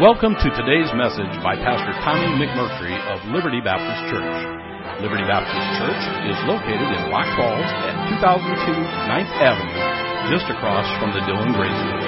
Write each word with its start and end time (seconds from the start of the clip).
Welcome 0.00 0.32
to 0.32 0.48
today's 0.56 0.88
message 0.96 1.28
by 1.44 1.60
Pastor 1.60 1.92
Tommy 2.00 2.24
McMurtry 2.40 2.96
of 3.12 3.20
Liberty 3.36 3.60
Baptist 3.60 4.08
Church. 4.08 4.32
Liberty 5.04 5.28
Baptist 5.28 5.60
Church 5.76 6.02
is 6.24 6.40
located 6.48 6.88
in 6.88 7.12
Rock 7.12 7.28
Falls 7.36 7.68
at 7.84 8.16
2002 8.16 8.80
9th 8.80 9.32
Avenue, 9.44 9.84
just 10.32 10.48
across 10.48 10.88
from 11.04 11.12
the 11.12 11.20
Dillon 11.28 11.52
Grade 11.52 11.76
School. 11.84 12.00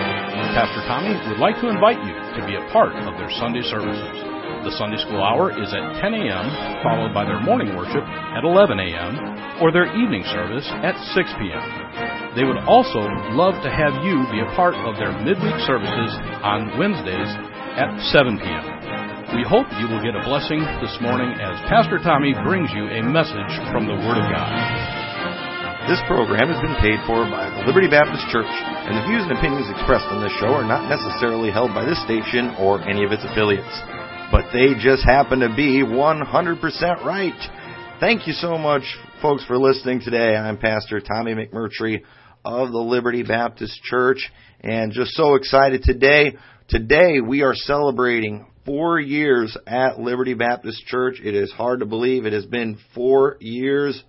Pastor 0.56 0.80
Tommy 0.88 1.12
would 1.28 1.36
like 1.36 1.60
to 1.60 1.68
invite 1.68 2.00
you 2.00 2.16
to 2.16 2.40
be 2.48 2.56
a 2.56 2.64
part 2.72 2.96
of 2.96 3.12
their 3.20 3.28
Sunday 3.36 3.60
services. 3.60 4.24
The 4.64 4.72
Sunday 4.80 4.96
school 4.96 5.20
hour 5.20 5.52
is 5.52 5.68
at 5.76 6.00
10 6.00 6.16
a.m., 6.16 6.48
followed 6.80 7.12
by 7.12 7.28
their 7.28 7.44
morning 7.44 7.76
worship 7.76 8.08
at 8.08 8.40
11 8.40 8.72
a.m., 8.88 9.60
or 9.60 9.68
their 9.68 9.92
evening 9.92 10.24
service 10.32 10.64
at 10.80 10.96
6 11.12 11.28
p.m. 11.36 11.64
They 12.40 12.48
would 12.48 12.64
also 12.64 13.04
love 13.36 13.60
to 13.60 13.68
have 13.68 13.92
you 14.00 14.24
be 14.32 14.40
a 14.40 14.48
part 14.56 14.80
of 14.80 14.96
their 14.96 15.12
midweek 15.20 15.60
services 15.68 16.16
on 16.40 16.72
Wednesdays 16.80 17.51
at 17.76 17.88
7 18.12 18.36
p.m. 18.36 18.64
We 19.32 19.48
hope 19.48 19.64
you 19.80 19.88
will 19.88 20.04
get 20.04 20.12
a 20.12 20.20
blessing 20.28 20.60
this 20.84 20.92
morning 21.00 21.32
as 21.40 21.56
Pastor 21.72 21.96
Tommy 21.96 22.36
brings 22.44 22.68
you 22.76 22.84
a 22.84 23.00
message 23.00 23.52
from 23.72 23.88
the 23.88 23.96
Word 23.96 24.20
of 24.20 24.28
God. 24.28 24.52
This 25.88 26.04
program 26.04 26.52
has 26.52 26.60
been 26.60 26.76
paid 26.84 27.00
for 27.08 27.24
by 27.32 27.48
the 27.48 27.64
Liberty 27.64 27.88
Baptist 27.88 28.28
Church, 28.28 28.46
and 28.46 28.92
the 28.92 29.08
views 29.08 29.24
and 29.24 29.32
opinions 29.32 29.72
expressed 29.72 30.04
on 30.12 30.20
this 30.20 30.36
show 30.36 30.52
are 30.52 30.68
not 30.68 30.84
necessarily 30.84 31.48
held 31.48 31.72
by 31.72 31.88
this 31.88 31.98
station 32.04 32.52
or 32.60 32.84
any 32.84 33.08
of 33.08 33.10
its 33.10 33.24
affiliates. 33.24 33.72
But 34.28 34.52
they 34.52 34.76
just 34.76 35.02
happen 35.02 35.40
to 35.40 35.48
be 35.56 35.80
100% 35.80 37.04
right. 37.08 37.40
Thank 38.00 38.28
you 38.28 38.34
so 38.36 38.58
much, 38.60 38.84
folks, 39.24 39.44
for 39.48 39.56
listening 39.56 40.04
today. 40.04 40.36
I'm 40.36 40.58
Pastor 40.58 41.00
Tommy 41.00 41.32
McMurtry 41.32 42.04
of 42.44 42.70
the 42.70 42.78
Liberty 42.78 43.22
Baptist 43.22 43.80
Church, 43.82 44.30
and 44.60 44.92
just 44.92 45.12
so 45.12 45.36
excited 45.36 45.82
today. 45.82 46.36
Today 46.72 47.20
we 47.20 47.42
are 47.42 47.54
celebrating 47.54 48.46
four 48.64 48.98
years 48.98 49.54
at 49.66 50.00
Liberty 50.00 50.32
Baptist 50.32 50.82
Church. 50.86 51.20
It 51.22 51.34
is 51.34 51.52
hard 51.52 51.80
to 51.80 51.84
believe 51.86 52.24
it 52.24 52.32
has 52.32 52.46
been 52.46 52.78
four 52.94 53.36
years, 53.40 54.02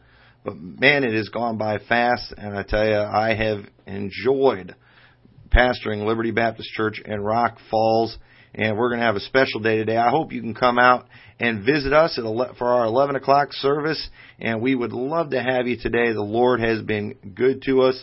but 0.46 0.56
man, 0.56 1.04
it 1.04 1.14
has 1.14 1.28
gone 1.28 1.58
by 1.58 1.80
fast. 1.80 2.34
And 2.38 2.58
I 2.58 2.64
tell 2.64 2.88
you, 2.88 2.96
I 2.96 3.36
have 3.36 3.66
enjoyed 3.86 4.76
pastoring 5.54 6.06
Liberty 6.08 6.32
Baptist 6.32 6.70
Church 6.70 7.02
in 7.04 7.20
Rock 7.20 7.58
Falls. 7.70 8.18
And 8.56 8.78
we're 8.78 8.88
going 8.88 9.02
to 9.02 9.08
have 9.08 9.18
a 9.18 9.20
special 9.20 9.60
day 9.60 9.76
today. 9.76 9.98
I 9.98 10.10
hope 10.10 10.32
you 10.32 10.40
can 10.40 10.56
come 10.56 10.80
out 10.80 11.08
and 11.42 11.66
visit 11.66 11.92
us 11.92 12.18
at 12.18 12.56
for 12.58 12.70
our 12.70 12.86
11 12.86 13.18
o'clock 13.18 13.52
service. 13.52 14.08
And 14.40 14.62
we 14.62 14.74
would 14.74 14.94
love 14.94 15.32
to 15.32 15.44
have 15.44 15.68
you 15.68 15.76
today. 15.76 16.14
The 16.14 16.22
Lord 16.22 16.62
has 16.62 16.82
been 16.82 17.34
good 17.36 17.64
to 17.64 17.82
us. 17.82 18.02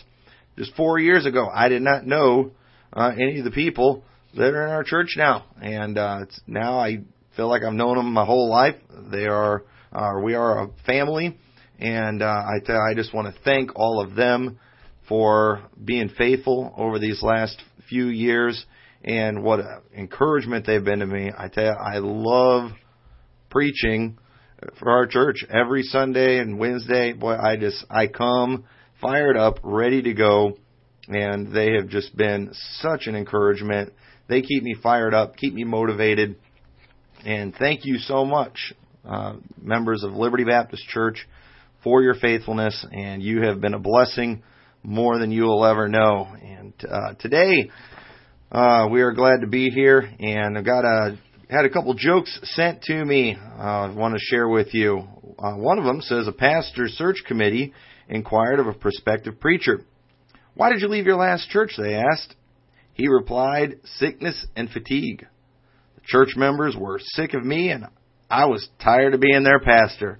Just 0.55 0.75
four 0.75 0.99
years 0.99 1.25
ago, 1.25 1.49
I 1.51 1.67
did 1.67 1.81
not 1.81 2.05
know 2.05 2.51
uh, 2.93 3.09
any 3.17 3.39
of 3.39 3.45
the 3.45 3.49
people 3.49 4.03
that 4.35 4.53
are 4.53 4.65
in 4.65 4.71
our 4.71 4.83
church 4.83 5.15
now, 5.17 5.45
and 5.61 5.97
uh, 5.97 6.19
it's, 6.23 6.39
now 6.47 6.79
I 6.79 6.99
feel 7.35 7.49
like 7.49 7.63
I've 7.63 7.73
known 7.73 7.97
them 7.97 8.13
my 8.13 8.25
whole 8.25 8.49
life. 8.49 8.75
They 9.11 9.25
are, 9.25 9.65
uh, 9.91 10.19
we 10.23 10.35
are 10.35 10.63
a 10.63 10.69
family, 10.85 11.37
and 11.79 12.21
uh, 12.21 12.25
I 12.25 12.59
th- 12.59 12.69
I 12.69 12.93
just 12.95 13.13
want 13.13 13.33
to 13.33 13.41
thank 13.43 13.71
all 13.75 14.01
of 14.01 14.15
them 14.15 14.59
for 15.09 15.63
being 15.83 16.09
faithful 16.17 16.73
over 16.77 16.99
these 16.99 17.21
last 17.21 17.61
few 17.89 18.07
years, 18.07 18.65
and 19.03 19.43
what 19.43 19.59
encouragement 19.97 20.65
they've 20.65 20.83
been 20.83 20.99
to 20.99 21.05
me. 21.05 21.31
I 21.37 21.47
tell 21.49 21.65
you, 21.65 21.71
I 21.71 21.97
love 21.97 22.71
preaching 23.49 24.17
for 24.79 24.91
our 24.91 25.07
church 25.07 25.43
every 25.49 25.83
Sunday 25.83 26.39
and 26.39 26.57
Wednesday. 26.57 27.13
Boy, 27.13 27.35
I 27.35 27.57
just 27.57 27.83
I 27.89 28.07
come 28.07 28.65
fired 29.01 29.35
up, 29.35 29.59
ready 29.63 30.01
to 30.03 30.13
go, 30.13 30.57
and 31.07 31.53
they 31.53 31.73
have 31.73 31.89
just 31.89 32.15
been 32.15 32.51
such 32.79 33.07
an 33.07 33.15
encouragement 33.15 33.93
they 34.31 34.41
keep 34.41 34.63
me 34.63 34.75
fired 34.81 35.13
up, 35.13 35.35
keep 35.35 35.53
me 35.53 35.65
motivated. 35.65 36.37
And 37.25 37.53
thank 37.53 37.83
you 37.83 37.97
so 37.97 38.23
much, 38.23 38.73
uh, 39.03 39.33
members 39.61 40.05
of 40.05 40.13
Liberty 40.13 40.45
Baptist 40.45 40.87
Church, 40.87 41.27
for 41.83 42.01
your 42.01 42.13
faithfulness. 42.13 42.85
And 42.93 43.21
you 43.21 43.41
have 43.41 43.59
been 43.59 43.73
a 43.73 43.79
blessing 43.79 44.41
more 44.83 45.19
than 45.19 45.31
you 45.31 45.43
will 45.43 45.65
ever 45.65 45.89
know. 45.89 46.33
And 46.41 46.73
uh, 46.89 47.15
today, 47.19 47.71
uh, 48.53 48.87
we 48.89 49.01
are 49.01 49.11
glad 49.11 49.41
to 49.41 49.47
be 49.47 49.69
here. 49.69 50.09
And 50.19 50.57
I've 50.57 50.65
got 50.65 50.85
a 50.85 51.19
had 51.49 51.65
a 51.65 51.69
couple 51.69 51.93
jokes 51.93 52.39
sent 52.55 52.83
to 52.83 53.03
me. 53.03 53.35
Uh, 53.35 53.61
I 53.61 53.93
want 53.93 54.13
to 54.13 54.19
share 54.21 54.47
with 54.47 54.73
you. 54.73 55.05
Uh, 55.37 55.55
one 55.55 55.77
of 55.77 55.83
them 55.83 55.99
says 55.99 56.25
a 56.25 56.31
pastor 56.31 56.87
search 56.87 57.23
committee 57.27 57.73
inquired 58.07 58.61
of 58.61 58.67
a 58.67 58.73
prospective 58.73 59.41
preacher. 59.41 59.83
Why 60.55 60.69
did 60.69 60.81
you 60.81 60.87
leave 60.87 61.05
your 61.05 61.17
last 61.17 61.49
church? 61.49 61.73
They 61.77 61.95
asked. 61.95 62.35
He 62.93 63.07
replied, 63.07 63.79
Sickness 63.97 64.45
and 64.55 64.69
fatigue. 64.69 65.25
The 65.95 66.01
church 66.05 66.35
members 66.35 66.75
were 66.75 66.99
sick 66.99 67.33
of 67.33 67.43
me, 67.43 67.69
and 67.69 67.85
I 68.29 68.45
was 68.45 68.67
tired 68.83 69.13
of 69.13 69.21
being 69.21 69.43
their 69.43 69.59
pastor. 69.59 70.19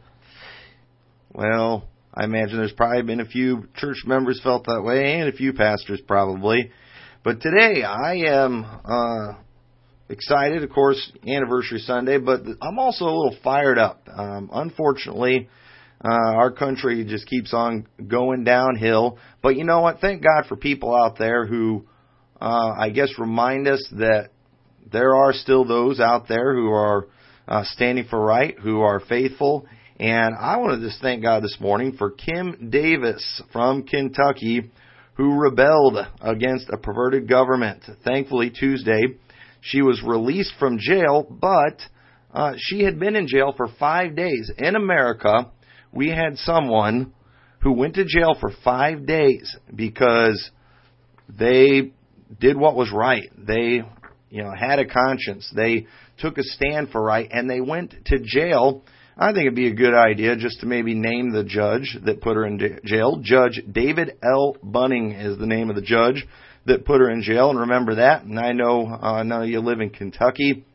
Well, 1.33 1.87
I 2.13 2.25
imagine 2.25 2.57
there's 2.57 2.73
probably 2.73 3.03
been 3.03 3.21
a 3.21 3.25
few 3.25 3.67
church 3.75 4.03
members 4.05 4.41
felt 4.43 4.65
that 4.65 4.81
way, 4.83 5.19
and 5.19 5.29
a 5.29 5.33
few 5.33 5.53
pastors 5.53 6.01
probably. 6.07 6.71
But 7.23 7.41
today 7.41 7.83
I 7.83 8.15
am 8.25 8.65
uh, 8.65 9.33
excited, 10.09 10.63
of 10.63 10.69
course, 10.71 11.11
anniversary 11.25 11.79
Sunday, 11.79 12.17
but 12.17 12.41
I'm 12.61 12.79
also 12.79 13.05
a 13.05 13.15
little 13.15 13.37
fired 13.43 13.77
up. 13.77 14.07
Um, 14.11 14.49
unfortunately, 14.51 15.49
uh, 16.03 16.35
our 16.35 16.51
country 16.51 17.06
just 17.06 17.28
keeps 17.28 17.53
on 17.53 17.88
going 18.07 18.44
downhill. 18.44 19.17
But 19.41 19.56
you 19.56 19.63
know 19.63 19.81
what? 19.81 20.00
Thank 20.00 20.23
God 20.23 20.47
for 20.47 20.56
people 20.56 20.95
out 20.95 21.17
there 21.17 21.45
who 21.45 21.85
uh, 22.41 22.73
I 22.75 22.89
guess, 22.89 23.13
remind 23.19 23.67
us 23.67 23.88
that 23.91 24.29
there 24.91 25.16
are 25.16 25.31
still 25.31 25.63
those 25.63 26.00
out 26.00 26.28
there 26.28 26.56
who 26.56 26.72
are 26.72 27.07
uh, 27.47 27.63
standing 27.66 28.06
for 28.09 28.19
right, 28.19 28.57
who 28.57 28.81
are 28.81 29.00
faithful. 29.00 29.67
And 30.00 30.35
I 30.35 30.57
want 30.57 30.81
to 30.81 30.88
just 30.88 31.01
thank 31.01 31.22
God 31.22 31.44
this 31.44 31.57
morning 31.59 31.95
for 31.97 32.09
Kim 32.09 32.72
Davis 32.72 33.44
from 33.53 33.84
Kentucky, 33.84 34.72
who 35.13 35.40
rebelled 35.40 35.97
against 36.19 36.67
a 36.73 36.78
perverted 36.78 37.29
government. 37.29 37.84
Thankfully, 38.03 38.50
Tuesday, 38.50 39.03
she 39.61 39.84
was 39.84 40.01
released 40.03 40.53
from 40.57 40.79
jail, 40.79 41.28
but 41.29 41.79
uh, 42.34 42.53
she 42.57 42.84
had 42.84 43.00
been 43.00 43.16
in 43.16 43.28
jail 43.28 43.53
for 43.56 43.67
five 43.79 44.16
days. 44.16 44.51
In 44.57 44.75
America, 44.75 45.51
we 45.91 46.09
had 46.09 46.38
someone 46.38 47.13
who 47.62 47.74
went 47.74 47.96
to 47.96 48.06
jail 48.06 48.35
for 48.40 48.52
five 48.63 49.06
days 49.06 49.56
because 49.74 50.52
they 51.29 51.91
did 52.40 52.57
what 52.57 52.75
was 52.75 52.91
right. 52.91 53.29
They, 53.38 53.81
you 54.29 54.44
know, 54.44 54.52
had 54.57 54.79
a 54.79 54.85
conscience. 54.85 55.52
They 55.56 55.88
took 56.18 56.38
a 56.38 56.44
stand 56.44 56.90
for 56.90 57.02
right, 57.02 57.28
and 57.31 57.50
they 57.50 57.62
went 57.62 57.94
to 58.06 58.19
jail. 58.19 58.84
I 59.18 59.34
think 59.34 59.41
it'd 59.41 59.56
be 59.56 59.68
a 59.68 59.75
good 59.75 59.94
idea 59.94 60.35
just 60.35 60.62
to 60.62 60.66
maybe 60.66 60.96
name 60.96 61.31
the 61.31 61.44
judge 61.44 61.97
that 62.06 62.22
put 62.22 62.35
her 62.35 62.46
in 62.46 62.79
jail. 62.85 63.19
Judge 63.22 63.62
David 63.72 64.18
L. 64.23 64.56
Bunning 64.63 65.12
is 65.12 65.38
the 65.38 65.46
name 65.46 65.69
of 65.69 65.75
the 65.75 65.81
judge 65.81 66.25
that 66.66 66.85
put 66.85 67.02
her 67.02 67.09
in 67.09 67.22
jail, 67.22 67.50
and 67.50 67.59
remember 67.59 67.96
that. 67.96 68.23
And 68.23 68.40
I 68.40 68.52
know 68.53 68.88
uh, 68.88 69.23
none 69.23 69.44
of 69.44 69.50
you 69.50 69.59
live 69.59 69.81
in 69.81 69.90
Kentucky, 69.90 70.66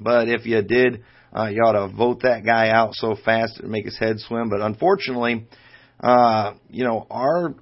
but 0.00 0.28
if 0.28 0.44
you 0.46 0.62
did, 0.62 1.02
uh, 1.32 1.46
you 1.46 1.62
ought 1.62 1.72
to 1.88 1.94
vote 1.94 2.22
that 2.22 2.44
guy 2.44 2.70
out 2.70 2.94
so 2.94 3.16
fast 3.24 3.58
it'd 3.58 3.70
make 3.70 3.84
his 3.84 3.98
head 3.98 4.18
swim. 4.20 4.48
But 4.48 4.60
unfortunately, 4.60 5.46
uh, 6.00 6.54
you 6.68 6.84
know, 6.84 7.06
our 7.10 7.54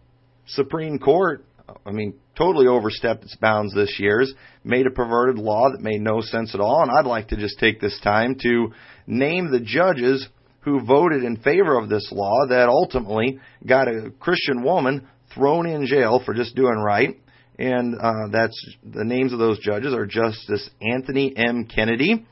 Supreme 0.46 0.98
Court, 0.98 1.44
I 1.86 1.90
mean, 1.90 2.14
totally 2.36 2.66
overstepped 2.66 3.24
its 3.24 3.36
bounds 3.36 3.74
this 3.74 3.96
year's, 3.98 4.32
made 4.64 4.86
a 4.86 4.90
perverted 4.90 5.38
law 5.38 5.70
that 5.70 5.80
made 5.80 6.00
no 6.00 6.20
sense 6.20 6.54
at 6.54 6.60
all. 6.60 6.82
And 6.82 6.90
I'd 6.90 7.06
like 7.06 7.28
to 7.28 7.36
just 7.36 7.58
take 7.58 7.80
this 7.80 7.98
time 8.02 8.36
to 8.42 8.72
name 9.06 9.50
the 9.50 9.60
judges 9.60 10.28
who 10.60 10.84
voted 10.84 11.22
in 11.22 11.36
favor 11.36 11.78
of 11.78 11.88
this 11.88 12.08
law 12.10 12.46
that 12.48 12.68
ultimately 12.68 13.38
got 13.66 13.86
a 13.86 14.10
Christian 14.18 14.62
woman 14.62 15.06
thrown 15.34 15.66
in 15.66 15.86
jail 15.86 16.22
for 16.24 16.34
just 16.34 16.56
doing 16.56 16.78
right. 16.78 17.20
And 17.58 17.94
uh, 17.94 18.28
that's 18.32 18.76
the 18.82 19.04
names 19.04 19.32
of 19.32 19.38
those 19.38 19.58
judges 19.60 19.92
are 19.94 20.06
Justice 20.06 20.68
Anthony 20.80 21.34
M. 21.36 21.66
Kennedy, 21.66 22.26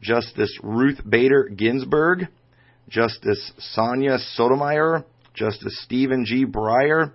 Justice 0.00 0.58
Ruth 0.62 1.00
Bader 1.08 1.50
Ginsburg, 1.54 2.28
Justice 2.88 3.52
Sonia 3.58 4.18
Sotomayor, 4.34 5.04
Justice 5.34 5.80
Stephen 5.84 6.24
G. 6.24 6.44
Breyer, 6.44 7.12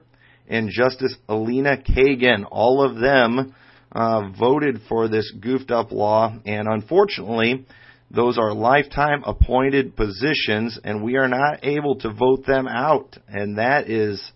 and 0.47 0.69
Justice 0.69 1.15
Elena 1.27 1.77
Kagan. 1.77 2.45
All 2.49 2.83
of 2.83 2.97
them 2.97 3.55
uh, 3.91 4.29
voted 4.39 4.81
for 4.87 5.07
this 5.07 5.31
goofed 5.39 5.71
up 5.71 5.91
law, 5.91 6.33
and 6.45 6.67
unfortunately, 6.67 7.65
those 8.11 8.37
are 8.37 8.53
lifetime 8.53 9.23
appointed 9.25 9.95
positions, 9.95 10.79
and 10.83 11.03
we 11.03 11.17
are 11.17 11.27
not 11.27 11.59
able 11.63 11.95
to 11.99 12.13
vote 12.13 12.45
them 12.45 12.67
out. 12.67 13.17
And 13.27 13.57
that 13.57 13.89
is 13.89 14.31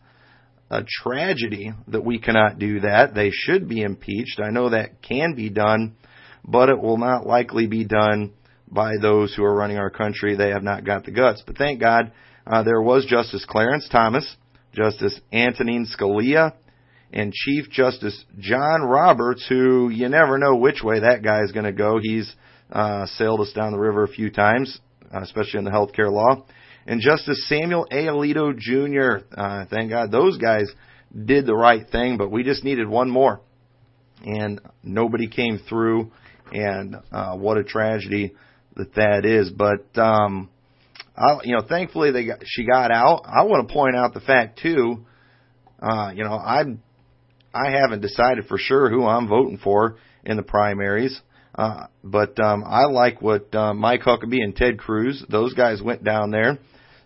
a 0.71 0.83
tragedy 1.03 1.71
that 1.87 2.03
we 2.03 2.19
cannot 2.19 2.59
do 2.59 2.81
that. 2.81 3.13
They 3.13 3.29
should 3.31 3.69
be 3.69 3.81
impeached. 3.81 4.39
I 4.43 4.49
know 4.49 4.69
that 4.69 5.01
can 5.01 5.35
be 5.35 5.49
done, 5.49 5.95
but 6.43 6.69
it 6.69 6.79
will 6.79 6.97
not 6.97 7.25
likely 7.25 7.67
be 7.67 7.85
done 7.85 8.33
by 8.71 8.94
those 9.01 9.33
who 9.33 9.44
are 9.44 9.56
running 9.56 9.77
our 9.77 9.89
country. 9.89 10.36
They 10.36 10.50
have 10.50 10.63
not 10.63 10.86
got 10.86 11.06
the 11.06 11.12
guts. 11.12 11.44
But 11.45 11.57
thank 11.57 11.80
God 11.80 12.12
uh, 12.45 12.63
there 12.63 12.81
was 12.81 13.06
Justice 13.06 13.45
Clarence 13.48 13.88
Thomas 13.92 14.36
Justice 14.74 15.19
Antonin 15.33 15.88
Scalia, 15.88 16.54
and 17.12 17.33
Chief 17.33 17.69
Justice 17.71 18.24
John 18.38 18.81
Roberts, 18.83 19.45
who 19.50 19.89
you 19.89 20.10
never 20.10 20.38
know 20.38 20.56
which 20.56 20.83
way 20.83 21.00
that 21.00 21.24
guy 21.24 21.42
is 21.44 21.51
going 21.51 21.66
to 21.66 21.71
go. 21.71 22.00
He's 22.01 22.31
uh, 22.71 23.07
sailed 23.18 23.42
us 23.42 23.51
down 23.54 23.71
the 23.71 23.80
river 23.80 24.04
a 24.04 24.07
few 24.07 24.30
times, 24.30 24.80
uh, 25.13 25.21
especially 25.21 25.60
in 25.60 25.66
the 25.66 25.71
healthcare 25.71 26.12
law. 26.12 26.45
And 26.86 27.01
Justice 27.01 27.48
Samuel 27.48 27.88
A. 27.92 28.06
Alito 28.06 28.56
Jr. 28.57 29.25
Uh, 29.36 29.66
thank 29.69 29.89
God 29.89 30.12
those 30.12 30.38
guys 30.38 30.69
did 31.25 31.45
the 31.48 31.56
right 31.56 31.89
thing, 31.89 32.18
but 32.18 32.31
we 32.31 32.44
just 32.44 32.63
needed 32.63 32.88
one 32.88 33.10
more, 33.10 33.42
and 34.24 34.62
nobody 34.83 35.27
came 35.27 35.60
through. 35.68 36.12
And 36.51 36.95
uh, 37.12 37.36
what 37.36 37.57
a 37.57 37.63
tragedy 37.63 38.33
that 38.79 38.95
that 38.95 39.25
is. 39.25 39.51
But 39.51 39.85
um, 40.01 40.49
I, 41.15 41.37
you 41.43 41.55
know, 41.55 41.61
thankfully 41.67 42.11
they 42.11 42.25
got, 42.25 42.39
she 42.45 42.65
got 42.65 42.91
out. 42.91 43.23
I 43.25 43.43
want 43.43 43.67
to 43.67 43.73
point 43.73 43.95
out 43.95 44.13
the 44.13 44.21
fact 44.21 44.59
too. 44.61 45.05
Uh, 45.81 46.11
you 46.15 46.23
know, 46.23 46.33
I 46.33 46.63
I 47.53 47.71
haven't 47.71 48.01
decided 48.01 48.45
for 48.47 48.57
sure 48.57 48.89
who 48.89 49.05
I'm 49.05 49.27
voting 49.27 49.59
for 49.63 49.97
in 50.23 50.37
the 50.37 50.43
primaries. 50.43 51.19
Uh, 51.55 51.87
but 52.03 52.39
um, 52.39 52.63
I 52.65 52.85
like 52.85 53.21
what 53.21 53.53
uh, 53.53 53.73
Mike 53.73 54.01
Huckabee 54.01 54.43
and 54.43 54.55
Ted 54.55 54.77
Cruz, 54.77 55.23
those 55.29 55.53
guys 55.53 55.81
went 55.81 56.03
down 56.03 56.31
there, 56.31 56.57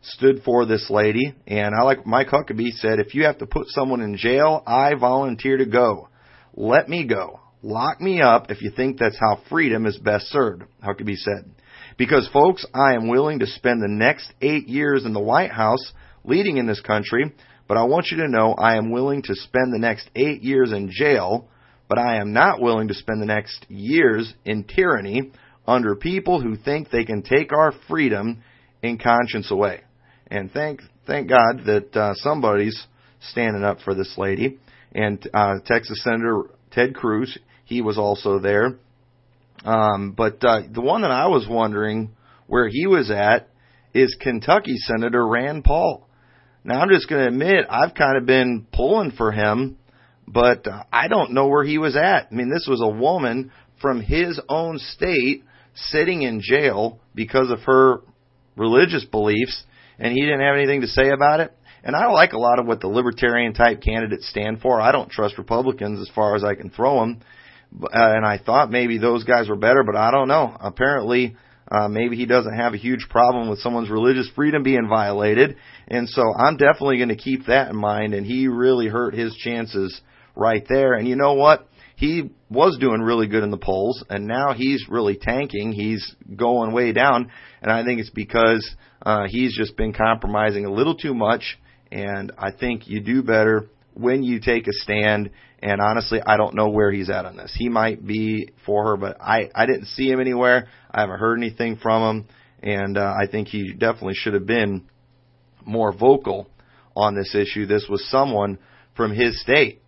stood 0.04 0.44
for 0.44 0.66
this 0.66 0.90
lady, 0.90 1.34
and 1.48 1.74
I 1.74 1.84
like 1.84 2.06
Mike 2.06 2.28
Huckabee 2.28 2.74
said, 2.74 3.00
if 3.00 3.16
you 3.16 3.24
have 3.24 3.40
to 3.40 3.48
put 3.48 3.68
someone 3.70 4.02
in 4.02 4.18
jail, 4.18 4.62
I 4.68 4.94
volunteer 4.96 5.58
to 5.58 5.66
go. 5.66 6.10
Let 6.54 6.88
me 6.88 7.08
go. 7.08 7.40
Lock 7.64 8.02
me 8.02 8.22
up 8.22 8.52
if 8.52 8.62
you 8.62 8.72
think 8.76 9.00
that's 9.00 9.18
how 9.18 9.42
freedom 9.50 9.86
is 9.86 9.98
best 9.98 10.28
served, 10.28 10.64
Huckabee 10.84 11.16
said. 11.16 11.50
Because 11.98 12.28
folks, 12.34 12.66
I 12.74 12.96
am 12.96 13.08
willing 13.08 13.40
to 13.40 13.48
spend 13.48 13.82
the 13.82 13.88
next 13.88 14.32
eight 14.42 14.68
years 14.68 15.06
in 15.06 15.14
the 15.14 15.20
White 15.20 15.52
House 15.52 15.94
leading 16.24 16.58
in 16.58 16.68
this 16.68 16.82
country, 16.82 17.34
but 17.68 17.78
I 17.78 17.84
want 17.84 18.08
you 18.12 18.18
to 18.18 18.28
know 18.28 18.54
I 18.54 18.78
am 18.78 18.92
willing 18.92 19.22
to 19.24 19.36
spend 19.36 19.74
the 19.74 19.80
next 19.80 20.10
eight 20.16 20.42
years 20.42 20.72
in 20.72 20.90
jail, 20.92 21.48
but 21.88 22.00
I 22.00 22.18
am 22.18 22.34
not 22.34 22.62
willing 22.62 22.88
to 22.88 22.94
spend 22.94 23.22
the 23.22 23.28
next 23.28 23.66
years 23.70 24.34
in 24.46 24.64
tyranny 24.64 25.32
under 25.68 25.96
people 25.96 26.42
who 26.42 26.56
think 26.56 26.90
they 26.90 27.06
can 27.06 27.22
take 27.22 27.54
our 27.54 27.74
freedom 27.88 28.44
and 28.82 29.02
conscience 29.02 29.52
away. 29.52 29.82
And 30.28 30.52
thank 30.52 30.82
thank 31.06 31.30
God 31.30 31.66
that 31.66 31.96
uh, 31.96 32.14
somebody's 32.16 32.88
standing 33.32 33.64
up 33.64 33.80
for 33.82 33.94
this 33.94 34.16
lady. 34.18 34.60
And 34.94 35.26
uh, 35.34 35.56
Texas 35.66 36.04
Senator 36.04 36.44
Ted 36.72 36.96
Cruz, 36.96 37.38
he 37.66 37.82
was 37.82 37.98
also 37.98 38.40
there. 38.40 38.78
Um, 39.64 40.12
but 40.12 40.44
uh, 40.44 40.62
the 40.72 40.82
one 40.82 41.02
that 41.02 41.12
I 41.12 41.28
was 41.28 41.48
wondering 41.50 42.16
where 42.48 42.68
he 42.68 42.88
was 42.88 43.10
at 43.10 43.50
is 43.94 44.16
Kentucky 44.20 44.76
Senator 44.78 45.26
Rand 45.26 45.64
Paul. 45.64 46.08
Now 46.64 46.82
I'm 46.82 46.90
just 46.90 47.10
going 47.10 47.22
to 47.22 47.28
admit 47.28 47.66
I've 47.70 47.94
kind 47.94 48.18
of 48.18 48.26
been 48.26 48.68
pulling 48.72 49.12
for 49.12 49.32
him, 49.32 49.78
but 50.28 50.68
uh, 50.68 50.84
I 50.92 51.08
don't 51.08 51.34
know 51.34 51.48
where 51.48 51.64
he 51.64 51.78
was 51.78 51.96
at. 51.96 52.28
I 52.32 52.34
mean, 52.34 52.50
this 52.50 52.68
was 52.70 52.82
a 52.82 52.88
woman 52.88 53.52
from 53.82 54.02
his 54.02 54.40
own 54.50 54.80
state 54.80 55.44
sitting 55.76 56.22
in 56.22 56.42
jail 56.42 57.00
because 57.14 57.52
of 57.52 57.60
her 57.62 58.02
religious 58.56 59.04
beliefs, 59.06 59.64
and 60.00 60.14
he 60.14 60.22
didn't 60.22 60.42
have 60.42 60.56
anything 60.56 60.82
to 60.82 60.88
say 60.88 61.10
about 61.10 61.40
it. 61.40 61.54
And 61.84 61.96
I 61.96 62.08
like 62.08 62.32
a 62.32 62.40
lot 62.40 62.60
of 62.60 62.66
what 62.66 62.80
the 62.80 62.88
libertarian 62.88 63.54
type 63.54 63.82
candidates 63.82 64.30
stand 64.30 64.62
for. 64.62 64.80
I 64.80 64.94
don't 64.94 65.12
trust 65.12 65.38
Republicans 65.38 66.00
as 66.00 66.14
far 66.16 66.36
as 66.36 66.44
I 66.44 66.56
can 66.56 66.70
throw 66.70 67.02
them. 67.02 67.22
Uh, 67.82 67.88
and 67.92 68.26
I 68.26 68.38
thought 68.38 68.70
maybe 68.70 68.98
those 68.98 69.24
guys 69.24 69.50
were 69.50 69.56
better, 69.56 69.84
but 69.84 69.96
I 69.96 70.12
don't 70.12 70.28
know. 70.28 70.56
Apparently, 70.60 71.36
uh, 71.72 71.88
maybe 71.88 72.16
he 72.16 72.26
doesn't 72.26 72.56
have 72.56 72.74
a 72.74 72.78
huge 72.78 73.08
problem 73.10 73.50
with 73.50 73.60
someone's 73.60 73.90
religious 73.90 74.30
freedom 74.36 74.64
being 74.64 74.88
violated, 74.88 75.58
and 75.88 76.08
so 76.08 76.22
I'm 76.34 76.58
definitely 76.58 76.98
going 76.98 77.10
to 77.10 77.16
keep 77.16 77.48
that 77.48 77.70
in 77.70 77.76
mind. 77.76 78.14
And 78.14 78.26
he 78.26 78.48
really 78.48 78.88
hurt 78.88 79.14
his 79.14 79.34
chances 79.36 80.00
right 80.36 80.64
there. 80.68 80.94
And 80.94 81.08
you 81.08 81.16
know 81.16 81.34
what? 81.34 81.68
He 81.96 82.32
was 82.50 82.78
doing 82.80 83.02
really 83.02 83.28
good 83.28 83.44
in 83.44 83.52
the 83.52 83.58
polls, 83.58 84.04
and 84.10 84.28
now 84.28 84.54
he's 84.54 84.86
really 84.90 85.18
tanking. 85.20 85.72
He's 85.72 86.16
going 86.36 86.74
way 86.74 86.92
down, 86.92 87.32
and 87.62 87.72
I 87.72 87.84
think 87.84 88.00
it's 88.00 88.10
because 88.10 88.68
uh, 89.04 89.26
he's 89.28 89.56
just 89.56 89.78
been 89.78 89.94
compromising 89.94 90.66
a 90.66 90.72
little 90.72 90.96
too 90.96 91.14
much. 91.14 91.58
And 91.92 92.32
I 92.38 92.52
think 92.52 92.88
you 92.88 93.00
do 93.00 93.22
better 93.22 93.70
when 93.94 94.24
you 94.24 94.40
take 94.40 94.68
a 94.68 94.74
stand. 94.74 95.30
And 95.64 95.80
honestly, 95.80 96.20
I 96.22 96.36
don't 96.36 96.56
know 96.56 96.68
where 96.68 96.92
he's 96.92 97.10
at 97.10 97.24
on 97.26 97.38
this. 97.38 97.56
He 97.58 97.70
might 97.70 98.06
be 98.06 98.50
for 98.66 98.84
her, 98.84 98.98
but 98.98 99.22
I 99.22 99.50
I 99.56 99.66
didn't 99.66 99.86
see 99.86 100.10
him 100.10 100.20
anywhere. 100.20 100.68
I 100.92 101.00
haven't 101.00 101.20
heard 101.20 101.38
anything 101.38 101.78
from 101.78 102.18
him, 102.18 102.28
and 102.62 102.98
uh, 102.98 103.14
I 103.18 103.28
think 103.32 103.48
he 103.48 103.72
definitely 103.72 104.16
should 104.16 104.34
have 104.34 104.46
been 104.46 104.90
more 105.66 105.94
vocal 105.94 106.50
on 106.98 107.16
this 107.16 107.34
issue. 107.34 107.66
This 107.66 107.88
was 107.90 108.06
someone 108.12 108.60
from 108.98 109.14
his 109.14 109.40
state, 109.42 109.82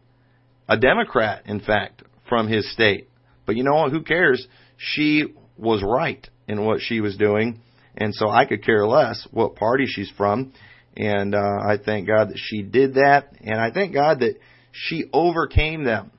a 0.70 0.78
Democrat, 0.78 1.42
in 1.46 1.60
fact, 1.60 2.04
from 2.30 2.48
his 2.48 2.72
state. 2.72 3.10
But 3.46 3.58
you 3.58 3.66
know 3.66 3.76
what? 3.76 3.92
Who 3.92 4.02
cares? 4.02 4.48
She 4.78 5.26
was 5.58 5.84
right 5.84 6.26
in 6.48 6.64
what 6.64 6.80
she 6.80 7.02
was 7.02 7.18
doing, 7.18 7.60
and 7.98 8.16
so 8.16 8.30
I 8.30 8.46
could 8.46 8.64
care 8.64 8.88
less 8.88 9.28
what 9.30 9.58
party 9.58 9.88
she's 9.88 10.12
from. 10.16 10.54
And 10.96 11.36
uh, 11.36 11.60
I 11.68 11.76
thank 11.84 12.08
God 12.08 12.30
that 12.30 12.40
she 12.40 12.62
did 12.62 12.94
that, 12.94 13.34
and 13.42 13.60
I 13.60 13.72
thank 13.72 13.94
God 13.94 14.22
that 14.22 14.38
she 14.76 15.06
overcame 15.14 15.84
them. 15.84 16.12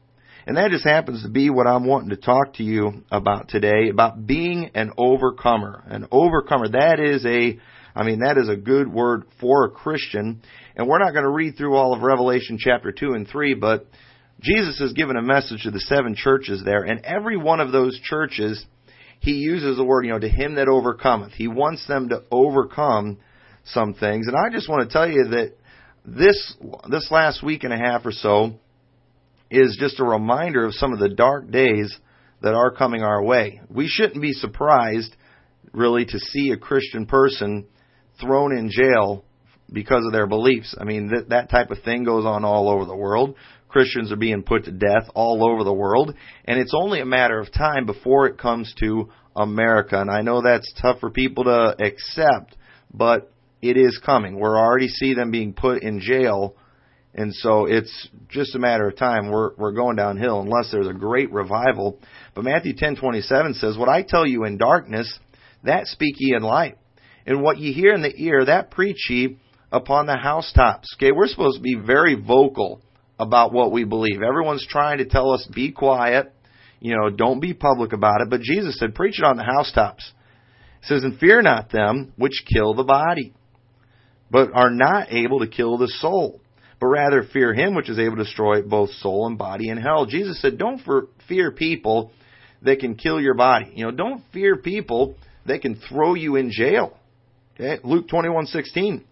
And 0.47 0.57
that 0.57 0.71
just 0.71 0.85
happens 0.85 1.23
to 1.25 1.29
be 1.29 1.51
what 1.51 1.67
I'm 1.67 1.87
wanting 1.87 2.11
to 2.11 2.17
talk 2.17 2.55
to 2.55 2.63
you 2.63 3.03
about 3.11 3.49
today, 3.49 3.89
about 3.91 4.27
being 4.27 4.71
an 4.75 4.93
overcomer. 4.97 5.83
An 5.87 6.07
overcomer, 6.13 6.69
that 6.69 7.01
is 7.01 7.27
a, 7.27 7.59
I 7.95 8.05
mean, 8.05 8.21
that 8.21 8.39
is 8.39 8.49
a 8.49 8.57
good 8.57 8.91
word 8.91 9.25
for 9.41 9.65
a 9.65 9.71
Christian. 9.71 10.43
And 10.77 10.89
we're 10.89 11.01
not 11.01 11.13
going 11.13 11.25
to 11.25 11.31
read 11.31 11.57
through 11.57 11.75
all 11.75 11.95
of 11.95 12.03
Revelation 12.03 12.59
chapter 12.61 12.93
2 12.93 13.13
and 13.15 13.29
3, 13.29 13.55
but 13.55 13.87
Jesus 14.41 14.79
has 14.79 14.93
given 14.93 15.17
a 15.17 15.23
message 15.23 15.65
to 15.65 15.71
the 15.71 15.81
seven 15.81 16.15
churches 16.15 16.63
there, 16.65 16.83
and 16.83 17.05
every 17.05 17.37
one 17.37 17.59
of 17.59 17.73
those 17.73 17.99
churches, 18.01 18.65
he 19.21 19.33
uses 19.33 19.77
the 19.77 19.85
word, 19.85 20.05
you 20.05 20.13
know, 20.13 20.19
to 20.19 20.29
him 20.29 20.57
that 20.57 20.69
overcometh. 20.69 21.33
He 21.33 21.49
wants 21.49 21.87
them 21.89 22.11
to 22.11 22.23
overcome 22.31 23.19
some 23.65 23.95
things. 23.95 24.27
And 24.29 24.37
I 24.37 24.55
just 24.55 24.69
want 24.69 24.89
to 24.89 24.93
tell 24.93 25.11
you 25.11 25.25
that 25.31 25.55
this 26.07 26.55
this 26.89 27.11
last 27.11 27.43
week 27.43 27.65
and 27.65 27.73
a 27.73 27.77
half 27.77 28.07
or 28.07 28.13
so 28.13 28.55
is 29.51 29.77
just 29.79 30.01
a 30.01 30.05
reminder 30.05 30.65
of 30.65 30.75
some 30.75 30.93
of 30.93 30.99
the 30.99 31.09
dark 31.09 31.51
days 31.51 31.97
that 32.43 32.55
are 32.55 32.71
coming 32.71 33.03
our 33.03 33.23
way. 33.23 33.61
We 33.69 33.89
shouldn't 33.89 34.23
be 34.23 34.33
surprised 34.33 35.17
really 35.73 36.05
to 36.05 36.19
see 36.19 36.51
a 36.51 36.57
Christian 36.57 37.07
person 37.07 37.67
thrown 38.21 38.57
in 38.57 38.71
jail 38.71 39.25
because 39.73 40.05
of 40.07 40.13
their 40.13 40.27
beliefs. 40.27 40.75
I 40.81 40.85
mean 40.85 41.09
that 41.09 41.31
that 41.31 41.51
type 41.51 41.71
of 41.71 41.83
thing 41.83 42.05
goes 42.05 42.25
on 42.25 42.45
all 42.45 42.69
over 42.69 42.85
the 42.85 42.97
world. 42.97 43.35
Christians 43.69 44.13
are 44.13 44.17
being 44.17 44.43
put 44.43 44.65
to 44.65 44.73
death 44.73 45.11
all 45.15 45.51
over 45.51 45.65
the 45.65 45.73
world, 45.73 46.15
and 46.45 46.59
it's 46.59 46.73
only 46.75 47.01
a 47.01 47.07
matter 47.07 47.39
of 47.41 47.53
time 47.53 47.85
before 47.85 48.27
it 48.27 48.39
comes 48.39 48.73
to 48.79 49.11
America. 49.35 50.01
And 50.01 50.11
I 50.11 50.23
know 50.23 50.41
that's 50.41 50.73
tough 50.81 51.01
for 51.01 51.11
people 51.11 51.45
to 51.45 51.77
accept, 51.79 52.57
but 52.95 53.33
it 53.63 53.77
is 53.77 53.99
coming. 54.05 54.39
We're 54.39 54.59
already 54.59 54.89
see 54.89 55.15
them 55.15 55.31
being 55.31 55.53
put 55.53 55.83
in 55.83 56.01
jail, 56.01 56.57
and 57.15 57.35
so 57.35 57.67
it's 57.67 58.09
just 58.29 58.55
a 58.55 58.59
matter 58.59 58.89
of 58.89 58.97
time. 58.97 59.31
We're 59.31 59.55
we're 59.57 59.73
going 59.73 59.97
downhill 59.97 60.41
unless 60.41 60.71
there's 60.71 60.89
a 60.89 60.93
great 60.93 61.33
revival. 61.33 61.99
But 62.35 62.45
Matthew 62.45 62.75
10:27 62.75 63.55
says, 63.55 63.79
"What 63.79 63.89
I 63.89 64.03
tell 64.03 64.27
you 64.27 64.45
in 64.45 64.59
darkness, 64.59 65.19
that 65.65 65.87
speak 65.87 66.17
ye 66.19 66.35
in 66.35 66.43
light, 66.43 66.77
and 67.27 67.43
what 67.43 67.59
ye 67.59 67.73
hear 67.73 67.95
in 67.95 68.03
the 68.03 68.15
ear, 68.17 68.45
that 68.45 68.71
preach 68.71 69.09
ye 69.09 69.39
upon 69.73 70.07
the 70.07 70.17
housetops." 70.17 70.95
Okay, 70.97 71.13
we're 71.13 71.29
supposed 71.29 71.57
to 71.57 71.63
be 71.63 71.77
very 71.77 72.15
vocal 72.15 72.83
about 73.19 73.53
what 73.53 73.73
we 73.73 73.85
believe. 73.85 74.23
Everyone's 74.23 74.67
trying 74.67 74.99
to 74.99 75.07
tell 75.07 75.31
us 75.31 75.49
be 75.55 75.73
quiet, 75.73 76.33
you 76.81 76.97
know, 76.97 77.11
don't 77.11 77.41
be 77.41 77.55
public 77.55 77.93
about 77.93 78.21
it. 78.21 78.31
But 78.31 78.43
Jesus 78.43 78.79
said, 78.79 78.95
preach 78.95 79.19
it 79.19 79.25
on 79.25 79.37
the 79.37 79.45
housetops. 79.45 80.13
He 80.83 80.87
says, 80.87 81.05
and 81.05 81.19
fear 81.19 81.43
not 81.43 81.71
them 81.71 82.13
which 82.17 82.45
kill 82.53 82.75
the 82.75 82.85
body 82.85 83.35
but 84.31 84.51
are 84.55 84.71
not 84.71 85.13
able 85.13 85.41
to 85.41 85.47
kill 85.47 85.79
the 85.79 85.89
soul, 85.89 86.41
but 86.81 86.87
rather 86.87 87.23
fear 87.33 87.55
him 87.55 87.75
which 87.75 87.89
is 87.89 87.99
able 87.99 88.17
to 88.17 88.25
destroy 88.25 88.63
both 88.63 88.91
soul 88.91 89.27
and 89.27 89.39
body 89.39 89.69
in 89.69 89.79
hell. 89.79 90.07
Jesus 90.07 90.41
said, 90.41 90.59
don't 90.59 90.81
fear 91.29 91.51
people 91.53 92.11
that 92.63 92.81
can 92.81 92.97
kill 92.97 93.21
your 93.21 93.35
body. 93.35 93.73
You 93.75 93.85
know, 93.85 93.91
don't 93.93 94.23
fear 94.33 94.57
people 94.57 95.17
that 95.47 95.63
can 95.63 95.77
throw 95.77 96.15
you 96.15 96.37
in 96.37 96.51
jail. 96.51 96.97
Okay? 97.55 97.79
Luke 97.85 98.09
21:16. 98.09 99.03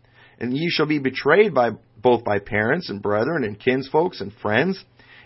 And 0.41 0.57
ye 0.57 0.69
shall 0.69 0.87
be 0.87 0.99
betrayed 0.99 1.55
by 1.55 1.71
both 1.97 2.25
by 2.25 2.39
parents 2.41 2.91
and 2.91 3.01
brethren 3.01 3.45
and 3.45 3.59
kinsfolks 3.59 4.21
and 4.21 4.33
friends, 4.43 4.83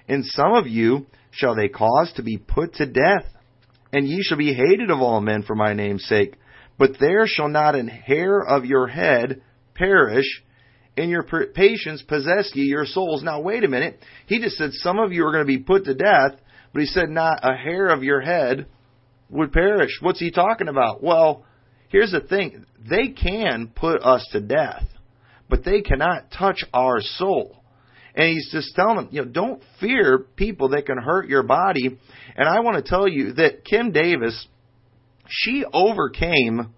and 0.07 0.25
some 0.25 0.52
of 0.52 0.66
you 0.66 1.07
shall 1.30 1.54
they 1.57 1.68
cause 1.68 2.12
to 2.16 2.23
be 2.23 2.37
put 2.37 2.75
to 2.75 2.87
death. 2.87 3.25
And 3.92 4.07
ye 4.07 4.23
shall 4.23 4.38
be 4.38 4.52
hated 4.52 4.90
of 4.90 5.00
all 5.00 5.21
men 5.21 5.42
for 5.42 5.57
my 5.57 5.73
name's 5.73 6.04
sake. 6.04 6.37
But 6.78 7.00
there 7.00 7.26
shall 7.26 7.49
not 7.49 7.75
an 7.75 7.88
hair 7.88 8.40
of 8.40 8.66
your 8.66 8.87
head 8.87 9.40
perish, 9.79 10.27
in 10.97 11.09
your 11.11 11.23
patience 11.23 12.03
possess 12.03 12.51
ye 12.55 12.65
your 12.65 12.85
souls. 12.85 13.23
Now, 13.23 13.41
wait 13.41 13.65
a 13.65 13.69
minute. 13.69 14.01
He 14.27 14.41
just 14.41 14.57
said 14.57 14.73
some 14.73 14.99
of 14.99 15.13
you 15.13 15.25
are 15.25 15.33
going 15.33 15.45
to 15.45 15.47
be 15.47 15.59
put 15.59 15.85
to 15.85 15.95
death, 15.95 16.33
but 16.73 16.81
he 16.81 16.87
said 16.87 17.09
not 17.09 17.39
a 17.43 17.57
hair 17.57 17.87
of 17.89 18.03
your 18.03 18.21
head 18.21 18.67
would 19.31 19.53
perish. 19.53 19.99
What's 20.01 20.21
he 20.21 20.31
talking 20.31 20.69
about? 20.69 21.03
Well, 21.03 21.45
here's 21.89 22.13
the 22.13 22.21
thing. 22.21 22.65
They 22.89 23.09
can 23.09 23.71
put 23.75 24.03
us 24.03 24.27
to 24.33 24.41
death, 24.41 24.85
but 25.49 25.65
they 25.65 25.83
cannot 25.83 26.33
touch 26.37 26.65
our 26.73 27.01
soul. 27.01 27.55
And 28.15 28.31
he's 28.31 28.51
just 28.51 28.75
telling 28.75 28.97
them, 28.97 29.09
you 29.13 29.25
know, 29.25 29.29
don't 29.29 29.63
fear 29.79 30.19
people 30.35 30.71
that 30.71 30.87
can 30.87 30.99
hurt 30.99 31.29
your 31.29 31.45
body. 31.45 31.99
And 32.37 32.49
I 32.49 32.61
want 32.61 32.85
to 32.85 32.89
tell 32.89 33.07
you 33.07 33.35
that 33.35 33.65
Kim 33.65 33.93
Davis, 33.93 34.47
she 35.29 35.65
overcame 35.73 36.75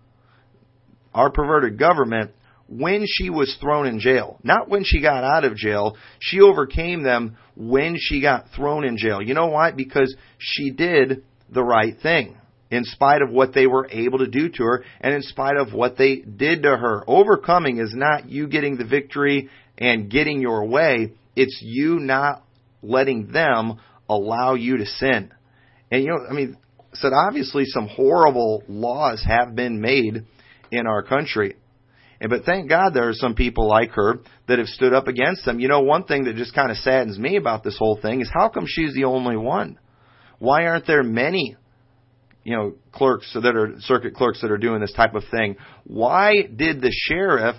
our 1.14 1.30
perverted 1.30 1.78
government 1.78 2.33
when 2.70 3.04
she 3.06 3.30
was 3.30 3.56
thrown 3.60 3.86
in 3.86 3.98
jail. 3.98 4.38
Not 4.44 4.68
when 4.68 4.84
she 4.84 5.02
got 5.02 5.24
out 5.24 5.44
of 5.44 5.56
jail. 5.56 5.96
She 6.20 6.40
overcame 6.40 7.02
them 7.02 7.36
when 7.56 7.96
she 7.98 8.22
got 8.22 8.46
thrown 8.54 8.84
in 8.84 8.96
jail. 8.96 9.20
You 9.20 9.34
know 9.34 9.48
why? 9.48 9.72
Because 9.72 10.14
she 10.38 10.70
did 10.70 11.24
the 11.50 11.64
right 11.64 11.94
thing 12.00 12.36
in 12.70 12.84
spite 12.84 13.22
of 13.22 13.30
what 13.30 13.52
they 13.52 13.66
were 13.66 13.88
able 13.90 14.18
to 14.18 14.28
do 14.28 14.48
to 14.48 14.62
her 14.62 14.84
and 15.00 15.12
in 15.12 15.22
spite 15.22 15.56
of 15.56 15.74
what 15.74 15.98
they 15.98 16.16
did 16.16 16.62
to 16.62 16.76
her. 16.76 17.02
Overcoming 17.08 17.78
is 17.78 17.92
not 17.92 18.28
you 18.28 18.46
getting 18.46 18.78
the 18.78 18.84
victory 18.84 19.50
and 19.76 20.08
getting 20.08 20.40
your 20.40 20.64
way. 20.66 21.14
It's 21.34 21.58
you 21.60 21.98
not 21.98 22.44
letting 22.82 23.32
them 23.32 23.80
allow 24.08 24.54
you 24.54 24.78
to 24.78 24.86
sin. 24.86 25.32
And 25.90 26.04
you 26.04 26.10
know, 26.10 26.18
I 26.30 26.32
mean, 26.32 26.56
said 26.94 27.12
obviously 27.12 27.64
some 27.66 27.88
horrible 27.88 28.62
laws 28.68 29.24
have 29.26 29.56
been 29.56 29.80
made 29.80 30.24
in 30.70 30.86
our 30.86 31.02
country. 31.02 31.56
And 32.20 32.28
but 32.30 32.44
thank 32.44 32.68
God 32.68 32.92
there 32.92 33.08
are 33.08 33.14
some 33.14 33.34
people 33.34 33.66
like 33.66 33.92
her 33.92 34.18
that 34.46 34.58
have 34.58 34.68
stood 34.68 34.92
up 34.92 35.08
against 35.08 35.44
them. 35.44 35.58
You 35.58 35.68
know, 35.68 35.80
one 35.80 36.04
thing 36.04 36.24
that 36.24 36.36
just 36.36 36.54
kind 36.54 36.70
of 36.70 36.76
saddens 36.76 37.18
me 37.18 37.36
about 37.36 37.64
this 37.64 37.78
whole 37.78 37.98
thing 38.00 38.20
is 38.20 38.30
how 38.32 38.48
come 38.48 38.66
she's 38.66 38.94
the 38.94 39.04
only 39.04 39.36
one? 39.36 39.78
Why 40.38 40.66
aren't 40.66 40.86
there 40.86 41.02
many 41.02 41.56
you 42.44 42.56
know, 42.56 42.74
clerks 42.92 43.32
that 43.34 43.56
are 43.56 43.74
circuit 43.80 44.14
clerks 44.14 44.40
that 44.40 44.50
are 44.50 44.58
doing 44.58 44.80
this 44.80 44.92
type 44.92 45.14
of 45.14 45.24
thing. 45.30 45.56
Why 45.84 46.42
did 46.42 46.80
the 46.80 46.92
sheriff 46.92 47.56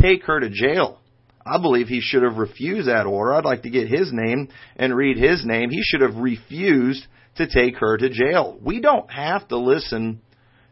take 0.00 0.24
her 0.24 0.40
to 0.40 0.48
jail? 0.50 1.00
I 1.44 1.60
believe 1.60 1.88
he 1.88 2.00
should 2.00 2.22
have 2.22 2.36
refused 2.36 2.88
that 2.88 3.06
order. 3.06 3.34
I'd 3.34 3.44
like 3.44 3.62
to 3.62 3.70
get 3.70 3.88
his 3.88 4.10
name 4.12 4.48
and 4.76 4.94
read 4.94 5.16
his 5.16 5.44
name. 5.44 5.70
He 5.70 5.82
should 5.82 6.02
have 6.02 6.16
refused 6.16 7.04
to 7.36 7.48
take 7.48 7.76
her 7.78 7.96
to 7.96 8.08
jail. 8.08 8.58
We 8.62 8.80
don't 8.80 9.10
have 9.10 9.48
to 9.48 9.56
listen 9.56 10.20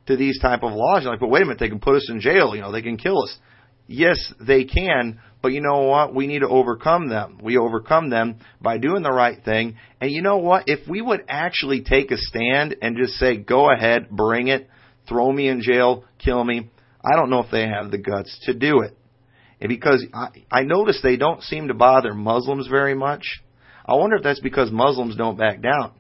to 0.09 0.17
these 0.17 0.41
type 0.41 0.63
of 0.63 0.73
laws. 0.73 1.03
You're 1.03 1.13
like, 1.13 1.21
but 1.21 1.31
wait 1.31 1.43
a 1.43 1.45
minute, 1.45 1.61
they 1.61 1.69
can 1.69 1.81
put 1.81 1.97
us 1.97 2.11
in 2.11 2.21
jail. 2.21 2.55
You 2.55 2.63
know, 2.63 2.73
they 2.73 2.83
can 2.83 2.97
kill 2.97 3.23
us. 3.23 3.39
Yes, 3.87 4.33
they 4.39 4.65
can, 4.65 5.19
but 5.41 5.53
you 5.53 5.63
know 5.63 5.83
what? 5.85 6.15
We 6.15 6.27
need 6.27 6.41
to 6.41 6.49
overcome 6.49 7.09
them. 7.09 7.39
We 7.43 7.57
overcome 7.57 8.11
them 8.11 8.37
by 8.61 8.77
doing 8.77 9.03
the 9.03 9.13
right 9.13 9.43
thing. 9.43 9.77
And 10.01 10.11
you 10.11 10.21
know 10.21 10.39
what? 10.39 10.65
If 10.67 10.87
we 10.87 11.01
would 11.01 11.25
actually 11.29 11.83
take 11.83 12.11
a 12.11 12.19
stand 12.19 12.77
and 12.83 12.99
just 12.99 13.15
say, 13.15 13.39
go 13.39 13.71
ahead, 13.71 14.11
bring 14.11 14.49
it, 14.49 14.69
throw 15.09 15.33
me 15.33 15.49
in 15.49 15.63
jail, 15.63 16.05
kill 16.19 16.45
me, 16.45 16.71
I 17.03 17.17
don't 17.17 17.31
know 17.31 17.41
if 17.41 17.51
they 17.51 17.67
have 17.67 17.91
the 17.91 17.99
guts 17.99 18.39
to 18.45 18.53
do 18.53 18.81
it. 18.81 18.95
And 19.61 19.69
because 19.69 20.05
I, 20.13 20.29
I 20.51 20.63
notice 20.65 21.01
they 21.03 21.17
don't 21.17 21.43
seem 21.43 21.69
to 21.69 21.75
bother 21.75 22.13
Muslims 22.13 22.67
very 22.67 22.95
much. 22.95 23.41
I 23.87 23.95
wonder 23.95 24.17
if 24.17 24.23
that's 24.23 24.41
because 24.41 24.71
Muslims 24.71 25.17
don't 25.17 25.39
back 25.39 25.63
down. 25.63 25.93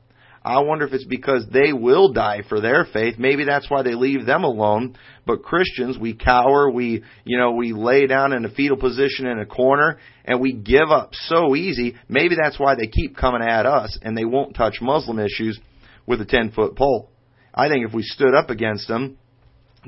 I 0.44 0.60
wonder 0.60 0.86
if 0.86 0.92
it's 0.92 1.04
because 1.04 1.44
they 1.52 1.72
will 1.72 2.12
die 2.12 2.42
for 2.48 2.60
their 2.60 2.84
faith. 2.84 3.16
Maybe 3.18 3.44
that's 3.44 3.68
why 3.68 3.82
they 3.82 3.94
leave 3.94 4.24
them 4.24 4.44
alone. 4.44 4.96
But 5.26 5.42
Christians, 5.42 5.98
we 5.98 6.14
cower, 6.14 6.70
we, 6.70 7.02
you 7.24 7.38
know, 7.38 7.52
we 7.52 7.72
lay 7.72 8.06
down 8.06 8.32
in 8.32 8.44
a 8.44 8.50
fetal 8.50 8.76
position 8.76 9.26
in 9.26 9.38
a 9.38 9.46
corner, 9.46 9.98
and 10.24 10.40
we 10.40 10.52
give 10.52 10.90
up 10.90 11.10
so 11.12 11.54
easy. 11.54 11.96
Maybe 12.08 12.36
that's 12.40 12.58
why 12.58 12.74
they 12.76 12.86
keep 12.86 13.16
coming 13.16 13.42
at 13.42 13.66
us, 13.66 13.98
and 14.00 14.16
they 14.16 14.24
won't 14.24 14.54
touch 14.54 14.78
Muslim 14.80 15.18
issues 15.18 15.58
with 16.06 16.20
a 16.20 16.26
10 16.26 16.52
foot 16.52 16.76
pole. 16.76 17.10
I 17.54 17.68
think 17.68 17.86
if 17.86 17.92
we 17.92 18.02
stood 18.02 18.34
up 18.34 18.50
against 18.50 18.88
them, 18.88 19.18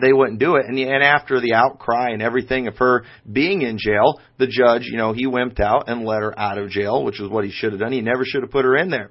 they 0.00 0.12
wouldn't 0.12 0.38
do 0.38 0.56
it. 0.56 0.66
And, 0.66 0.78
and 0.78 1.02
after 1.02 1.40
the 1.40 1.54
outcry 1.54 2.10
and 2.10 2.22
everything 2.22 2.66
of 2.66 2.76
her 2.78 3.04
being 3.30 3.62
in 3.62 3.78
jail, 3.78 4.20
the 4.38 4.46
judge, 4.46 4.82
you 4.84 4.96
know, 4.96 5.12
he 5.12 5.26
wimped 5.26 5.60
out 5.60 5.88
and 5.88 6.04
let 6.04 6.22
her 6.22 6.38
out 6.38 6.58
of 6.58 6.70
jail, 6.70 7.04
which 7.04 7.20
is 7.20 7.28
what 7.28 7.44
he 7.44 7.50
should 7.50 7.72
have 7.72 7.80
done. 7.80 7.92
He 7.92 8.00
never 8.00 8.24
should 8.24 8.42
have 8.42 8.50
put 8.50 8.64
her 8.64 8.76
in 8.76 8.90
there. 8.90 9.10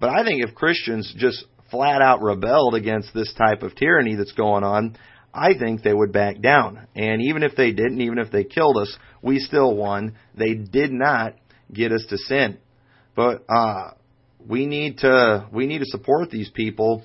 But 0.00 0.10
I 0.10 0.24
think 0.24 0.44
if 0.44 0.54
Christians 0.54 1.12
just 1.16 1.44
flat 1.70 2.02
out 2.02 2.22
rebelled 2.22 2.74
against 2.74 3.12
this 3.14 3.32
type 3.34 3.62
of 3.62 3.74
tyranny 3.74 4.14
that's 4.14 4.32
going 4.32 4.64
on, 4.64 4.96
I 5.32 5.54
think 5.58 5.82
they 5.82 5.92
would 5.92 6.12
back 6.12 6.40
down. 6.40 6.86
And 6.94 7.22
even 7.22 7.42
if 7.42 7.56
they 7.56 7.72
didn't, 7.72 8.00
even 8.00 8.18
if 8.18 8.30
they 8.30 8.44
killed 8.44 8.78
us, 8.78 8.96
we 9.22 9.38
still 9.38 9.74
won. 9.74 10.16
They 10.34 10.54
did 10.54 10.92
not 10.92 11.34
get 11.72 11.92
us 11.92 12.04
to 12.10 12.18
sin. 12.18 12.58
But 13.14 13.44
uh, 13.48 13.90
we 14.46 14.66
need 14.66 14.98
to 14.98 15.48
we 15.52 15.66
need 15.66 15.78
to 15.78 15.86
support 15.86 16.30
these 16.30 16.50
people 16.50 17.04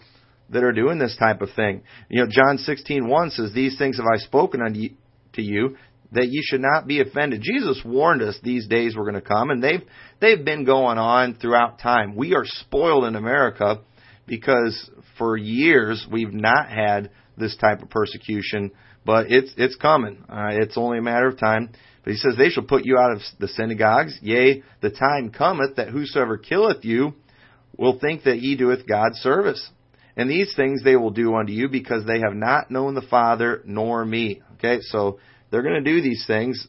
that 0.50 0.64
are 0.64 0.74
doing 0.74 1.00
this 1.00 1.16
type 1.18 1.42
of 1.42 1.50
thing. 1.56 1.84
You 2.10 2.24
know, 2.24 2.30
John 2.30 2.58
sixteen 2.58 3.08
one 3.08 3.32
says, 3.32 3.54
"These 3.54 3.78
things 3.78 3.98
have 3.98 4.06
I 4.06 4.18
spoken 4.18 4.62
unto 4.62 5.42
you, 5.42 5.78
that 6.12 6.28
you 6.28 6.42
should 6.44 6.62
not 6.62 6.88
be 6.88 7.00
offended. 7.00 7.42
Jesus 7.42 7.82
warned 7.86 8.22
us 8.22 8.38
these 8.44 8.68
days 8.68 8.96
were 8.96 9.04
going 9.04 9.16
to 9.16 9.22
come, 9.22 9.50
and 9.50 9.64
they've 9.64 9.84
they've 10.20 10.44
been 10.44 10.66
going 10.66 10.98
on 10.98 11.36
throughout 11.36 11.80
time. 11.80 12.16
We 12.16 12.36
are 12.36 12.46
spoiled 12.46 13.06
in 13.06 13.16
America 13.16 13.82
because 14.26 14.90
for 15.18 15.38
years 15.38 16.06
we've 16.12 16.34
not 16.34 16.70
had 16.70 17.12
this 17.38 17.56
type 17.58 17.82
of 17.82 17.90
persecution, 17.90 18.72
but 19.06 19.32
it's 19.32 19.52
it's 19.58 19.76
coming. 19.76 20.24
Uh, 20.30 20.50
it's 20.52 20.78
only 20.78 20.98
a 20.98 21.02
matter 21.02 21.28
of 21.28 21.40
time. 21.40 21.70
But 22.04 22.14
he 22.14 22.18
says, 22.18 22.36
They 22.38 22.50
shall 22.50 22.64
put 22.64 22.86
you 22.86 22.98
out 22.98 23.12
of 23.12 23.22
the 23.40 23.48
synagogues. 23.48 24.18
Yea, 24.22 24.64
the 24.82 24.90
time 24.90 25.32
cometh 25.32 25.76
that 25.76 25.90
whosoever 25.90 26.38
killeth 26.38 26.84
you 26.84 27.14
will 27.78 28.00
think 28.00 28.24
that 28.24 28.40
ye 28.40 28.56
doeth 28.58 28.88
God 28.88 29.16
service. 29.16 29.70
And 30.18 30.30
these 30.30 30.54
things 30.56 30.84
they 30.84 30.96
will 30.96 31.12
do 31.12 31.36
unto 31.36 31.54
you 31.54 31.70
because 31.70 32.06
they 32.06 32.20
have 32.20 32.34
not 32.34 32.70
known 32.70 32.96
the 32.96 33.02
Father 33.02 33.62
nor 33.66 34.04
me. 34.04 34.42
Okay, 34.56 34.80
so 34.82 35.20
they're 35.52 35.62
going 35.62 35.84
to 35.84 35.92
do 35.92 36.02
these 36.02 36.24
things 36.26 36.68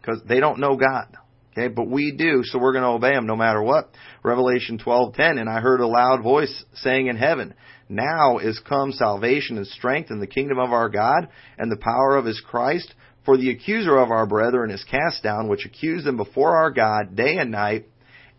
because 0.00 0.20
they 0.26 0.40
don't 0.40 0.60
know 0.60 0.76
God. 0.76 1.16
Okay, 1.52 1.68
but 1.68 1.86
we 1.86 2.12
do, 2.12 2.42
so 2.44 2.58
we're 2.58 2.72
going 2.72 2.84
to 2.84 2.88
obey 2.88 3.12
them 3.12 3.26
no 3.26 3.36
matter 3.36 3.62
what. 3.62 3.90
Revelation 4.22 4.78
12:10, 4.78 5.38
and 5.38 5.50
I 5.50 5.60
heard 5.60 5.80
a 5.80 5.86
loud 5.86 6.22
voice 6.22 6.64
saying 6.76 7.08
in 7.08 7.16
heaven, 7.16 7.52
"Now 7.90 8.38
is 8.38 8.58
come 8.60 8.92
salvation 8.92 9.58
and 9.58 9.66
strength 9.66 10.10
in 10.10 10.18
the 10.18 10.26
kingdom 10.26 10.58
of 10.58 10.72
our 10.72 10.88
God 10.88 11.28
and 11.58 11.70
the 11.70 11.76
power 11.76 12.16
of 12.16 12.24
his 12.24 12.40
Christ, 12.40 12.94
for 13.24 13.36
the 13.36 13.50
accuser 13.50 13.98
of 13.98 14.10
our 14.10 14.26
brethren 14.26 14.70
is 14.70 14.82
cast 14.84 15.22
down, 15.22 15.48
which 15.48 15.66
accused 15.66 16.06
them 16.06 16.16
before 16.16 16.56
our 16.56 16.70
God 16.70 17.14
day 17.14 17.36
and 17.36 17.50
night, 17.50 17.84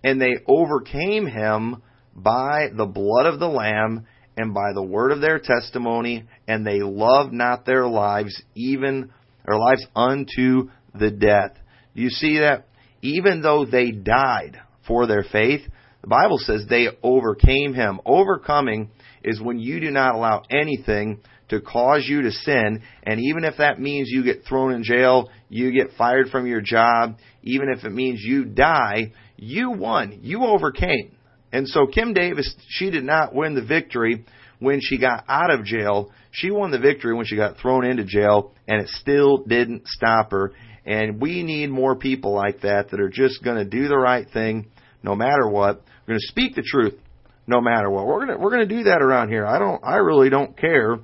and 0.04 0.20
they 0.20 0.34
overcame 0.48 1.28
him 1.28 1.84
by 2.16 2.70
the 2.74 2.88
blood 2.88 3.28
of 3.28 3.40
the 3.40 3.48
lamb 3.48 4.08
and 4.36 4.56
by 4.56 4.74
the 4.74 4.84
word 4.84 5.12
of 5.12 5.22
their 5.22 5.38
testimony, 5.38 6.24
and 6.48 6.66
they 6.66 6.82
loved 6.82 7.32
not 7.32 7.66
their 7.66 7.86
lives 7.86 8.42
even 8.56 9.12
their 9.46 9.58
lives 9.58 9.86
unto 9.96 10.70
the 10.94 11.12
death. 11.12 11.58
Do 11.96 12.02
you 12.02 12.10
see 12.10 12.40
that? 12.40 12.68
Even 13.02 13.42
though 13.42 13.66
they 13.66 13.92
died 13.92 14.60
for 14.88 15.08
their 15.08 15.24
faith, 15.24 15.62
the 16.02 16.08
Bible 16.08 16.38
says 16.38 16.66
they 16.68 16.88
overcame 17.02 17.74
him. 17.74 18.00
Overcoming 18.06 18.90
is 19.24 19.42
when 19.42 19.60
you 19.60 19.80
do 19.80 19.92
not 19.92 20.16
allow 20.16 20.44
anything 20.50 21.20
to 21.50 21.62
cause 21.62 22.06
you 22.08 22.24
to 22.24 22.32
sin, 22.32 22.82
and 23.04 23.20
even 23.20 23.44
if 23.44 23.58
that 23.58 23.80
means 23.80 24.10
you 24.10 24.24
get 24.24 24.46
thrown 24.48 24.74
in 24.74 24.84
jail, 24.84 25.30
you 25.50 25.72
get 25.72 25.96
fired 25.98 26.30
from 26.30 26.48
your 26.48 26.62
job, 26.62 27.18
even 27.44 27.70
if 27.70 27.84
it 27.84 27.92
means 27.92 28.22
you 28.22 28.46
die, 28.46 29.12
you 29.38 29.72
won. 29.72 30.20
You 30.22 30.46
overcame. 30.46 31.16
And 31.52 31.68
so 31.68 31.86
Kim 31.86 32.14
Davis, 32.14 32.54
she 32.68 32.90
did 32.90 33.04
not 33.04 33.36
win 33.36 33.54
the 33.54 33.64
victory 33.64 34.26
when 34.64 34.80
she 34.82 34.98
got 34.98 35.26
out 35.28 35.52
of 35.52 35.66
jail. 35.66 36.12
She 36.32 36.50
won 36.50 36.72
the 36.72 36.80
victory 36.80 37.14
when 37.14 37.26
she 37.26 37.36
got 37.36 37.58
thrown 37.58 37.86
into 37.86 38.04
jail, 38.04 38.54
and 38.68 38.82
it 38.82 38.90
still 38.90 39.38
didn't 39.38 39.88
stop 39.88 40.32
her. 40.32 40.54
And 40.86 41.22
we 41.22 41.44
need 41.44 41.70
more 41.70 41.96
people 41.96 42.34
like 42.34 42.62
that 42.62 42.90
that 42.90 43.00
are 43.00 43.10
just 43.10 43.44
going 43.44 43.58
to 43.58 43.66
do 43.66 43.88
the 43.88 43.98
right 43.98 44.28
thing 44.32 44.68
no 45.02 45.16
matter 45.16 45.48
what. 45.48 45.82
We're 46.02 46.14
going 46.14 46.20
to 46.20 46.28
speak 46.28 46.56
the 46.56 46.64
truth 46.64 46.96
no 47.48 47.62
matter 47.62 47.90
what. 47.90 48.06
We're 48.06 48.26
going 48.26 48.38
to 48.38 48.44
we're 48.44 48.52
going 48.52 48.68
to 48.68 48.76
do 48.76 48.84
that 48.84 49.02
around 49.02 49.30
here. 49.30 49.46
I 49.46 49.60
don't 49.60 49.82
I 49.84 49.98
really 49.98 50.30
don't 50.30 50.58
care 50.58 50.96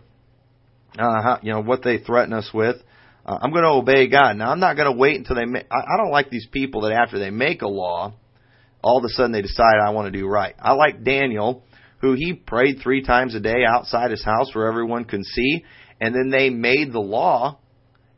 uh 0.97 1.21
how, 1.21 1.39
you 1.41 1.53
know 1.53 1.61
what 1.61 1.83
they 1.83 1.99
threaten 1.99 2.33
us 2.33 2.49
with. 2.53 2.77
Uh, 3.25 3.37
I'm 3.41 3.51
going 3.51 3.63
to 3.63 3.69
obey 3.69 4.07
God. 4.07 4.35
Now 4.35 4.51
I'm 4.51 4.59
not 4.59 4.75
going 4.75 4.91
to 4.91 4.97
wait 4.97 5.17
until 5.17 5.35
they 5.35 5.45
ma- 5.45 5.59
I, 5.71 5.93
I 5.93 5.97
don't 5.97 6.11
like 6.11 6.29
these 6.29 6.47
people 6.51 6.81
that 6.81 6.93
after 6.93 7.19
they 7.19 7.29
make 7.29 7.61
a 7.61 7.67
law 7.67 8.13
all 8.81 8.97
of 8.97 9.03
a 9.03 9.09
sudden 9.09 9.31
they 9.31 9.41
decide 9.41 9.75
I 9.81 9.91
want 9.91 10.11
to 10.11 10.17
do 10.17 10.27
right. 10.27 10.55
I 10.59 10.73
like 10.73 11.03
Daniel 11.03 11.63
who 12.01 12.13
he 12.13 12.33
prayed 12.33 12.79
three 12.81 13.03
times 13.03 13.35
a 13.35 13.39
day 13.39 13.63
outside 13.67 14.11
his 14.11 14.23
house 14.23 14.53
where 14.53 14.67
everyone 14.67 15.05
could 15.05 15.23
see. 15.23 15.63
And 16.01 16.15
then 16.15 16.29
they 16.29 16.49
made 16.49 16.93
the 16.93 16.99
law. 16.99 17.59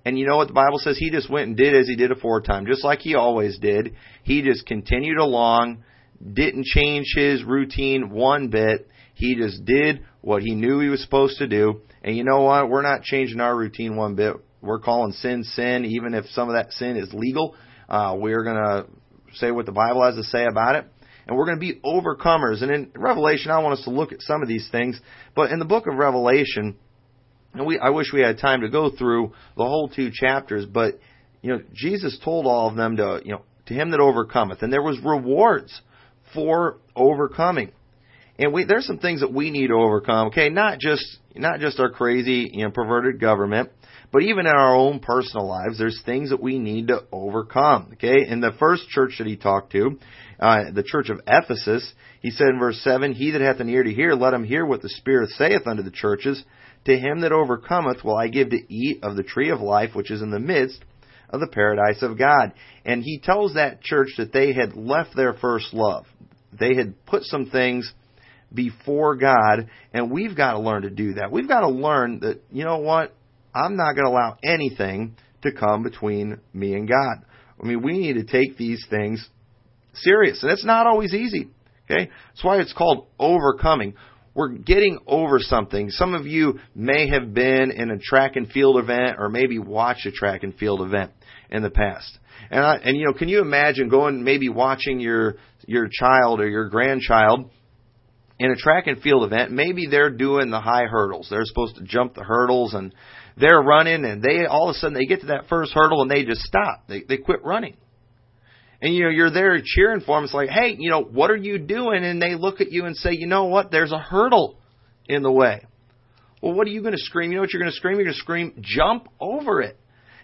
And 0.06 0.18
you 0.18 0.26
know 0.26 0.38
what 0.38 0.48
the 0.48 0.54
Bible 0.54 0.80
says? 0.80 0.98
He 0.98 1.12
just 1.12 1.30
went 1.30 1.48
and 1.48 1.58
did 1.58 1.76
as 1.76 1.88
he 1.88 1.96
did 1.96 2.12
aforetime, 2.12 2.66
just 2.66 2.84
like 2.84 3.00
he 3.00 3.16
always 3.16 3.58
did. 3.60 3.96
He 4.24 4.42
just 4.42 4.66
continued 4.66 5.18
along, 5.18 5.84
didn't 6.34 6.66
change 6.66 7.08
his 7.16 7.44
routine 7.44 8.10
one 8.10 8.50
bit. 8.50 8.88
He 9.14 9.36
just 9.36 9.66
did 9.66 10.04
what 10.22 10.42
he 10.42 10.56
knew 10.56 10.80
he 10.80 10.90
was 10.90 11.04
supposed 11.04 11.38
to 11.40 11.48
do. 11.48 11.82
And 12.04 12.16
you 12.16 12.24
know 12.24 12.42
what? 12.42 12.70
We're 12.70 12.82
not 12.82 13.04
changing 13.04 13.40
our 13.40 13.56
routine 13.56 13.96
one 13.96 14.16
bit. 14.16 14.36
We're 14.62 14.80
calling 14.80 15.12
sin 15.14 15.44
sin, 15.44 15.86
even 15.86 16.14
if 16.14 16.26
some 16.28 16.50
of 16.50 16.56
that 16.56 16.72
sin 16.74 16.98
is 16.98 17.12
legal. 17.14 17.56
Uh, 17.90 18.16
we're 18.18 18.44
going 18.44 18.56
to 18.56 18.86
say 19.36 19.52
what 19.52 19.66
the 19.66 19.72
Bible 19.72 20.04
has 20.04 20.16
to 20.16 20.24
say 20.24 20.46
about 20.46 20.76
it 20.76 20.86
and 21.28 21.38
we're 21.38 21.46
going 21.46 21.60
to 21.60 21.62
be 21.62 21.80
overcomers. 21.84 22.62
And 22.62 22.72
in 22.72 22.92
Revelation, 22.96 23.52
I 23.52 23.60
want 23.60 23.78
us 23.78 23.86
to 23.86 23.92
look 23.92 24.12
at 24.12 24.22
some 24.22 24.42
of 24.42 24.48
these 24.48 24.68
things. 24.72 25.00
But 25.36 25.52
in 25.52 25.60
the 25.60 25.66
book 25.66 25.88
of 25.88 25.96
Revelation, 25.96 26.76
and 27.54 27.66
we, 27.66 27.80
I 27.80 27.90
wish 27.90 28.08
we 28.14 28.22
had 28.22 28.38
time 28.38 28.62
to 28.62 28.70
go 28.70 28.90
through 28.90 29.34
the 29.58 29.64
whole 29.64 29.90
two 29.90 30.10
chapters, 30.14 30.66
but 30.66 31.00
you 31.42 31.54
know, 31.54 31.62
Jesus 31.74 32.20
told 32.24 32.46
all 32.46 32.70
of 32.70 32.76
them 32.76 32.98
to, 32.98 33.22
you 33.24 33.34
know, 33.34 33.42
to 33.68 33.74
him 33.74 33.92
that 33.92 34.00
overcometh. 34.00 34.62
And 34.62 34.72
there 34.72 34.82
was 34.82 35.00
rewards 35.04 35.82
for 36.34 36.78
overcoming. 36.96 37.72
And 38.38 38.54
we, 38.54 38.66
there's 38.66 38.86
some 38.86 39.00
things 39.00 39.22
that 39.22 39.34
we 39.34 39.52
need 39.52 39.68
to 39.68 39.76
overcome. 39.76 40.28
Okay, 40.28 40.50
not 40.50 40.80
just 40.80 41.06
not 41.36 41.60
just 41.60 41.80
our 41.80 41.90
crazy, 41.90 42.50
you 42.54 42.66
know, 42.66 42.72
perverted 42.72 43.20
government, 43.20 43.70
but 44.12 44.24
even 44.24 44.46
in 44.46 44.52
our 44.52 44.76
own 44.76 45.00
personal 45.00 45.48
lives, 45.48 45.78
there's 45.78 46.02
things 46.06 46.30
that 46.30 46.42
we 46.42 46.60
need 46.60 46.88
to 46.88 47.04
overcome. 47.12 47.92
Okay, 47.94 48.28
in 48.28 48.42
the 48.42 48.54
first 48.60 48.88
church 48.90 49.16
that 49.18 49.28
he 49.28 49.38
talked 49.38 49.72
to, 49.72 49.98
uh, 50.40 50.72
the 50.72 50.84
church 50.84 51.10
of 51.10 51.22
Ephesus, 51.28 51.94
he 52.22 52.32
said 52.32 52.50
in 52.50 52.60
verse 52.60 52.82
seven, 52.84 53.14
"He 53.14 53.32
that 53.32 53.42
hath 53.42 53.60
an 53.60 53.70
ear 53.70 53.84
to 53.84 53.94
hear, 53.94 54.14
let 54.14 54.34
him 54.34 54.44
hear 54.44 54.66
what 54.66 54.82
the 54.82 54.90
Spirit 54.90 55.30
saith 55.32 55.68
unto 55.68 55.84
the 55.84 55.92
churches. 55.92 56.44
To 56.86 56.98
him 56.98 57.22
that 57.22 57.32
overcometh 57.32 58.04
will 58.04 58.18
I 58.18 58.28
give 58.28 58.50
to 58.50 58.74
eat 58.74 59.04
of 59.04 59.16
the 59.16 59.24
tree 59.24 59.50
of 59.50 59.62
life 59.62 59.96
which 59.96 60.12
is 60.12 60.22
in 60.22 60.32
the 60.32 60.40
midst." 60.40 60.84
Of 61.34 61.40
the 61.40 61.48
paradise 61.48 62.02
of 62.02 62.18
God. 62.18 62.52
And 62.84 63.02
he 63.02 63.18
tells 63.18 63.54
that 63.54 63.82
church 63.82 64.10
that 64.18 64.34
they 64.34 64.52
had 64.52 64.76
left 64.76 65.16
their 65.16 65.32
first 65.32 65.74
love. 65.74 66.06
They 66.52 66.76
had 66.76 67.06
put 67.06 67.24
some 67.24 67.46
things 67.46 67.90
before 68.54 69.16
God, 69.16 69.70
and 69.94 70.12
we've 70.12 70.36
got 70.36 70.52
to 70.54 70.60
learn 70.60 70.82
to 70.82 70.90
do 70.90 71.14
that. 71.14 71.32
We've 71.32 71.48
got 71.48 71.62
to 71.62 71.70
learn 71.70 72.20
that, 72.20 72.44
you 72.52 72.66
know 72.66 72.80
what? 72.80 73.16
I'm 73.54 73.76
not 73.76 73.94
going 73.94 74.06
to 74.06 74.12
allow 74.12 74.38
anything 74.44 75.16
to 75.44 75.52
come 75.52 75.84
between 75.84 76.40
me 76.54 76.74
and 76.74 76.88
God. 76.88 77.26
I 77.62 77.66
mean, 77.66 77.82
we 77.82 77.98
need 77.98 78.14
to 78.14 78.24
take 78.24 78.58
these 78.58 78.86
things 78.90 79.28
serious, 79.94 80.42
and 80.44 80.52
it's 80.52 80.66
not 80.66 80.88
always 80.88 81.14
easy. 81.14 81.50
Okay? 81.90 82.10
That's 82.30 82.44
why 82.44 82.60
it's 82.60 82.74
called 82.74 83.08
overcoming. 83.20 83.96
We're 84.34 84.50
getting 84.50 85.00
over 85.08 85.40
something. 85.40 85.90
Some 85.90 86.14
of 86.14 86.26
you 86.26 86.60
may 86.74 87.10
have 87.10 87.34
been 87.34 87.72
in 87.72 87.92
a 87.92 87.98
track 87.98 88.36
and 88.36 88.50
field 88.50 88.78
event 88.78 89.18
or 89.20 89.30
maybe 89.30 89.60
watched 89.60 90.06
a 90.06 90.12
track 90.12 90.44
and 90.44 90.56
field 90.56 90.82
event 90.82 91.12
in 91.50 91.64
the 91.64 91.70
past. 91.70 92.18
And 92.50 92.64
I, 92.64 92.76
and 92.78 92.98
you 92.98 93.06
know, 93.06 93.14
can 93.14 93.28
you 93.28 93.42
imagine 93.42 93.90
going 93.90 94.24
maybe 94.24 94.48
watching 94.48 95.00
your 95.00 95.36
your 95.68 95.90
child 95.92 96.40
or 96.40 96.48
your 96.48 96.70
grandchild 96.70 97.52
in 98.42 98.50
a 98.50 98.56
track 98.56 98.88
and 98.88 99.00
field 99.04 99.24
event, 99.24 99.52
maybe 99.52 99.86
they're 99.86 100.10
doing 100.10 100.50
the 100.50 100.60
high 100.60 100.86
hurdles. 100.86 101.28
They're 101.30 101.46
supposed 101.46 101.76
to 101.76 101.84
jump 101.84 102.16
the 102.16 102.24
hurdles 102.24 102.74
and 102.74 102.92
they're 103.38 103.62
running 103.62 104.04
and 104.04 104.24
they 104.24 104.48
all 104.48 104.68
of 104.68 104.76
a 104.76 104.80
sudden 104.80 104.96
they 104.96 105.06
get 105.06 105.22
to 105.22 105.28
that 105.28 105.48
first 105.48 105.74
hurdle 105.74 106.02
and 106.02 106.10
they 106.10 106.26
just 106.26 106.42
stop. 106.42 106.88
They 106.88 107.04
they 107.08 107.18
quit 107.18 107.44
running. 107.44 107.78
And 108.82 108.96
you 108.96 109.04
know, 109.04 109.10
you're 109.12 109.30
there 109.30 109.56
cheering 109.64 110.02
for 110.02 110.18
them. 110.18 110.24
It's 110.24 110.34
like, 110.34 110.50
hey, 110.50 110.76
you 110.80 110.90
know, 110.90 111.04
what 111.04 111.30
are 111.30 111.36
you 111.36 111.60
doing? 111.60 112.04
And 112.04 112.20
they 112.20 112.34
look 112.34 112.62
at 112.62 112.72
you 112.72 112.86
and 112.86 112.98
say, 112.98 113.12
you 113.12 113.28
know 113.28 113.46
what? 113.46 113.70
There's 113.70 113.92
a 113.92 114.00
hurdle 114.00 114.58
in 115.06 115.22
the 115.22 115.32
way. 115.32 115.64
Well, 116.42 116.54
what 116.54 116.66
are 116.66 116.72
you 116.72 116.82
going 116.82 116.96
to 116.96 117.00
scream? 117.00 117.30
You 117.30 117.36
know 117.36 117.42
what 117.42 117.54
you're 117.54 117.62
going 117.62 117.72
to 117.72 117.78
scream? 117.78 117.98
You're 117.98 118.06
going 118.06 118.16
to 118.16 118.20
scream, 118.20 118.54
jump 118.62 119.08
over 119.20 119.62
it. 119.62 119.78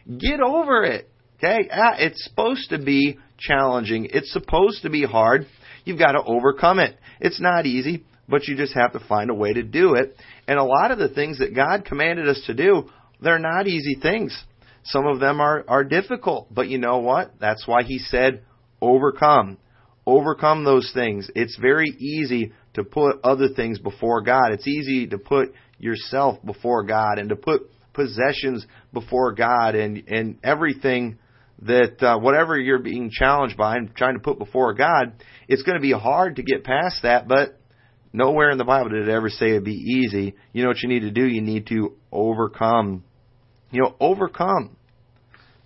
Get 0.08 0.40
over 0.40 0.84
it. 0.86 1.08
Okay? 1.38 1.70
Ah, 1.72 1.94
it's 2.00 2.24
supposed 2.24 2.72
to 2.72 2.80
be 2.80 3.20
challenging. 3.38 4.08
It's 4.12 4.34
supposed 4.34 4.82
to 4.82 4.90
be 4.90 5.04
hard. 5.04 5.46
You've 5.88 6.00
got 6.00 6.12
to 6.12 6.24
overcome 6.24 6.80
it. 6.80 6.98
It's 7.20 7.40
not 7.40 7.66
easy, 7.66 8.06
but 8.28 8.48
you 8.48 8.58
just 8.58 8.74
have 8.74 8.94
to 8.94 9.00
find 9.08 9.30
a 9.30 9.34
way 9.34 9.54
to 9.54 9.64
do 9.64 9.96
it. 9.96 10.18
And 10.48 10.60
a 10.60 10.64
lot 10.64 10.92
of 10.92 11.00
the 11.00 11.10
things 11.10 11.40
that 11.40 11.56
God 11.56 11.86
commanded 11.86 12.28
us 12.28 12.44
to 12.48 12.54
do, 12.54 12.90
they're 13.22 13.40
not 13.40 13.68
easy 13.68 13.96
things. 14.02 14.38
Some 14.84 15.06
of 15.06 15.20
them 15.20 15.42
are, 15.42 15.64
are 15.68 15.84
difficult, 15.84 16.54
but 16.54 16.68
you 16.70 16.78
know 16.78 17.00
what? 17.00 17.34
That's 17.40 17.68
why 17.68 17.84
He 17.84 18.00
said, 18.00 18.44
overcome. 18.82 19.58
Overcome 20.06 20.64
those 20.64 20.92
things. 20.94 21.30
It's 21.36 21.58
very 21.58 21.90
easy 21.90 22.54
to 22.76 22.84
put 22.84 23.20
other 23.24 23.50
things 23.50 23.80
before 23.80 24.22
God. 24.22 24.52
It's 24.52 24.68
easy 24.68 25.08
to 25.08 25.18
put 25.18 25.54
yourself 25.80 26.38
before 26.46 26.84
God 26.84 27.20
and 27.20 27.30
to 27.30 27.36
put 27.36 27.64
possessions 27.94 28.66
before 28.94 29.34
God 29.34 29.76
and, 29.76 30.04
and 30.08 30.38
everything 30.44 31.18
that 31.64 32.02
uh, 32.04 32.20
whatever 32.20 32.58
you're 32.58 32.80
being 32.80 33.10
challenged 33.12 33.58
by 33.58 33.78
and 33.78 33.96
trying 33.96 34.14
to 34.14 34.20
put 34.20 34.38
before 34.38 34.74
God, 34.74 35.14
it's 35.48 35.64
going 35.64 35.76
to 35.76 35.82
be 35.82 35.92
hard 35.92 36.36
to 36.36 36.44
get 36.44 36.64
past 36.64 37.02
that, 37.04 37.28
but 37.28 37.60
nowhere 38.14 38.52
in 38.52 38.58
the 38.58 38.64
Bible 38.64 38.90
did 38.90 39.08
it 39.08 39.12
ever 39.12 39.30
say 39.30 39.50
it'd 39.50 39.64
be 39.64 39.72
easy. 39.72 40.36
You 40.54 40.64
know 40.64 40.70
what 40.70 40.82
you 40.82 40.90
need 40.90 41.02
to 41.02 41.12
do? 41.12 41.26
You 41.26 41.42
need 41.42 41.68
to 41.68 41.96
overcome. 42.12 43.04
You 43.72 43.82
know, 43.82 43.96
overcome 44.00 44.78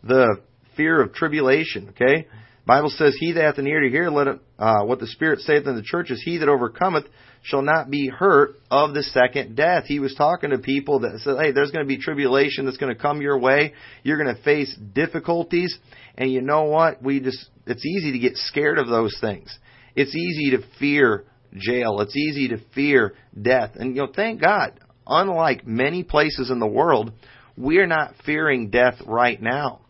the 0.03 0.41
fear 0.75 1.01
of 1.01 1.13
tribulation, 1.13 1.89
okay? 1.89 2.27
Bible 2.65 2.89
says, 2.89 3.15
He 3.19 3.33
that 3.33 3.43
hath 3.43 3.57
an 3.57 3.67
ear 3.67 3.81
to 3.81 3.89
hear, 3.89 4.09
let 4.09 4.27
it, 4.27 4.39
uh, 4.59 4.83
what 4.83 4.99
the 4.99 5.07
Spirit 5.07 5.39
saith 5.39 5.65
in 5.65 5.75
the 5.75 5.81
churches, 5.81 6.21
he 6.23 6.37
that 6.37 6.49
overcometh 6.49 7.05
shall 7.43 7.63
not 7.63 7.89
be 7.89 8.07
hurt 8.07 8.55
of 8.69 8.93
the 8.93 9.03
second 9.03 9.55
death. 9.55 9.85
He 9.85 9.99
was 9.99 10.13
talking 10.13 10.51
to 10.51 10.59
people 10.59 10.99
that 10.99 11.19
said, 11.23 11.37
hey, 11.39 11.51
there's 11.51 11.71
going 11.71 11.83
to 11.83 11.87
be 11.87 11.97
tribulation 11.97 12.65
that's 12.65 12.77
going 12.77 12.95
to 12.95 13.01
come 13.01 13.21
your 13.21 13.39
way. 13.39 13.73
You're 14.03 14.23
going 14.23 14.35
to 14.35 14.43
face 14.43 14.75
difficulties. 14.93 15.77
And 16.15 16.31
you 16.31 16.41
know 16.41 16.65
what? 16.65 17.01
We 17.01 17.19
just, 17.19 17.49
it's 17.65 17.85
easy 17.85 18.11
to 18.11 18.19
get 18.19 18.37
scared 18.37 18.77
of 18.77 18.87
those 18.87 19.17
things. 19.19 19.57
It's 19.95 20.15
easy 20.15 20.51
to 20.51 20.63
fear 20.77 21.25
jail. 21.55 21.99
It's 22.01 22.15
easy 22.15 22.49
to 22.49 22.59
fear 22.75 23.15
death. 23.39 23.71
And 23.75 23.95
you 23.95 24.03
know, 24.03 24.11
thank 24.15 24.41
God, 24.41 24.79
unlike 25.07 25.65
many 25.65 26.03
places 26.03 26.51
in 26.51 26.59
the 26.59 26.67
world, 26.67 27.11
we're 27.57 27.87
not 27.87 28.13
fearing 28.25 28.69
death 28.69 28.95
right 29.05 29.41
now. 29.41 29.81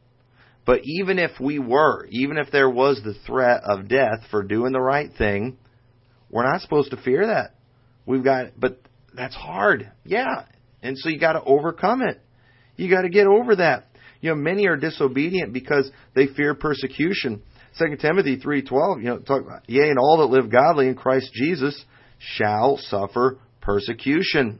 But 0.65 0.81
even 0.83 1.17
if 1.19 1.31
we 1.39 1.59
were, 1.59 2.05
even 2.09 2.37
if 2.37 2.51
there 2.51 2.69
was 2.69 3.01
the 3.03 3.15
threat 3.25 3.61
of 3.63 3.87
death 3.87 4.25
for 4.29 4.43
doing 4.43 4.73
the 4.73 4.81
right 4.81 5.09
thing, 5.17 5.57
we're 6.29 6.49
not 6.49 6.61
supposed 6.61 6.91
to 6.91 6.97
fear 6.97 7.27
that. 7.27 7.55
We've 8.05 8.23
got, 8.23 8.59
but 8.59 8.79
that's 9.13 9.35
hard. 9.35 9.91
Yeah. 10.03 10.45
And 10.83 10.97
so 10.97 11.09
you 11.09 11.19
got 11.19 11.33
to 11.33 11.43
overcome 11.43 12.01
it. 12.01 12.21
You 12.75 12.89
got 12.89 13.01
to 13.01 13.09
get 13.09 13.27
over 13.27 13.55
that. 13.57 13.87
You 14.21 14.29
know, 14.29 14.35
many 14.35 14.67
are 14.67 14.77
disobedient 14.77 15.51
because 15.51 15.89
they 16.15 16.27
fear 16.27 16.53
persecution. 16.53 17.41
Second 17.73 17.99
Timothy 17.99 18.37
three 18.37 18.61
twelve, 18.61 18.99
you 18.99 19.05
know, 19.05 19.17
talk 19.19 19.41
about, 19.41 19.69
yea, 19.69 19.89
and 19.89 19.97
all 19.97 20.19
that 20.19 20.35
live 20.35 20.51
godly 20.51 20.87
in 20.87 20.95
Christ 20.95 21.31
Jesus 21.33 21.83
shall 22.19 22.77
suffer 22.77 23.39
persecution. 23.61 24.59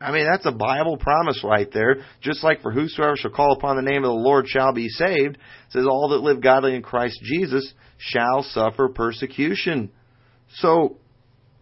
I 0.00 0.12
mean, 0.12 0.26
that's 0.30 0.46
a 0.46 0.52
Bible 0.52 0.96
promise 0.96 1.44
right 1.44 1.70
there. 1.72 1.98
Just 2.22 2.42
like 2.42 2.62
for 2.62 2.72
whosoever 2.72 3.16
shall 3.16 3.30
call 3.30 3.52
upon 3.52 3.76
the 3.76 3.82
name 3.82 4.02
of 4.02 4.08
the 4.08 4.14
Lord 4.14 4.48
shall 4.48 4.72
be 4.72 4.88
saved, 4.88 5.36
it 5.36 5.72
says 5.72 5.86
all 5.86 6.08
that 6.10 6.22
live 6.22 6.40
godly 6.40 6.74
in 6.74 6.82
Christ 6.82 7.20
Jesus 7.22 7.70
shall 7.98 8.42
suffer 8.42 8.88
persecution. 8.88 9.90
So 10.56 10.96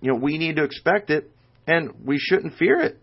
you 0.01 0.13
know, 0.13 0.19
we 0.19 0.39
need 0.39 0.57
to 0.57 0.65
expect 0.65 1.11
it 1.11 1.31
and 1.67 1.91
we 2.05 2.19
shouldn't 2.19 2.55
fear 2.55 2.81
it. 2.81 2.99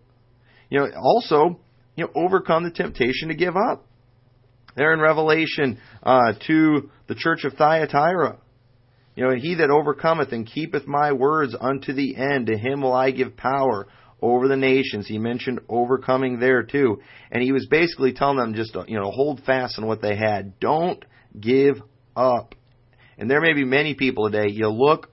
You 0.69 0.79
know, 0.79 0.87
also, 0.97 1.59
you 1.95 2.05
know, 2.05 2.11
overcome 2.15 2.63
the 2.63 2.71
temptation 2.71 3.27
to 3.27 3.35
give 3.35 3.55
up. 3.55 3.85
There 4.75 4.93
in 4.93 4.99
Revelation 4.99 5.79
uh, 6.03 6.33
to 6.47 6.89
the 7.07 7.15
church 7.15 7.45
of 7.45 7.53
Thyatira, 7.53 8.37
you 9.15 9.23
know, 9.23 9.35
he 9.35 9.55
that 9.55 9.69
overcometh 9.69 10.33
and 10.33 10.45
keepeth 10.45 10.85
my 10.85 11.13
words 11.13 11.55
unto 11.59 11.93
the 11.93 12.17
end, 12.17 12.47
to 12.47 12.57
him 12.57 12.81
will 12.81 12.91
I 12.91 13.11
give 13.11 13.37
power 13.37 13.87
over 14.25 14.47
the 14.47 14.57
nations. 14.57 15.07
He 15.07 15.19
mentioned 15.19 15.59
overcoming 15.69 16.39
there 16.39 16.63
too, 16.63 17.01
and 17.31 17.43
he 17.43 17.51
was 17.51 17.67
basically 17.67 18.13
telling 18.13 18.37
them 18.37 18.55
just 18.55 18.75
you 18.87 18.99
know 18.99 19.11
hold 19.11 19.41
fast 19.45 19.77
on 19.77 19.85
what 19.85 20.01
they 20.01 20.15
had. 20.15 20.59
Don't 20.59 21.03
give 21.39 21.75
up. 22.15 22.55
And 23.17 23.29
there 23.29 23.41
may 23.41 23.53
be 23.53 23.63
many 23.63 23.93
people 23.93 24.29
today. 24.29 24.49
You 24.49 24.67
look 24.69 25.09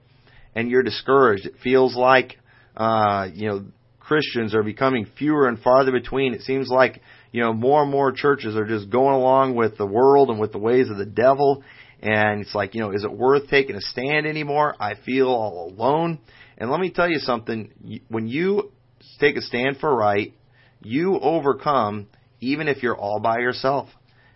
and 0.55 0.69
you're 0.69 0.83
discouraged. 0.83 1.45
It 1.45 1.55
feels 1.63 1.95
like, 1.95 2.37
uh, 2.75 3.27
you 3.33 3.47
know, 3.47 3.65
Christians 3.99 4.53
are 4.53 4.63
becoming 4.63 5.07
fewer 5.17 5.47
and 5.47 5.59
farther 5.59 5.91
between. 5.91 6.33
It 6.33 6.41
seems 6.41 6.69
like, 6.69 7.01
you 7.31 7.41
know, 7.41 7.53
more 7.53 7.83
and 7.83 7.91
more 7.91 8.11
churches 8.11 8.55
are 8.55 8.67
just 8.67 8.89
going 8.89 9.15
along 9.15 9.55
with 9.55 9.77
the 9.77 9.85
world 9.85 10.29
and 10.29 10.39
with 10.39 10.51
the 10.51 10.57
ways 10.57 10.89
of 10.89 10.97
the 10.97 11.05
devil. 11.05 11.63
And 12.01 12.41
it's 12.41 12.53
like, 12.53 12.75
you 12.75 12.81
know, 12.81 12.91
is 12.91 13.05
it 13.05 13.11
worth 13.11 13.47
taking 13.47 13.77
a 13.77 13.81
stand 13.81 14.25
anymore? 14.25 14.75
I 14.79 14.95
feel 15.05 15.27
all 15.27 15.71
alone. 15.73 16.19
And 16.57 16.69
let 16.69 16.81
me 16.81 16.91
tell 16.91 17.09
you 17.09 17.19
something. 17.19 18.01
When 18.09 18.27
you 18.27 18.71
take 19.19 19.35
a 19.35 19.41
stand 19.41 19.77
for 19.77 19.95
right, 19.95 20.33
you 20.81 21.19
overcome 21.19 22.07
even 22.41 22.67
if 22.67 22.83
you're 22.83 22.97
all 22.97 23.19
by 23.19 23.39
yourself. 23.39 23.89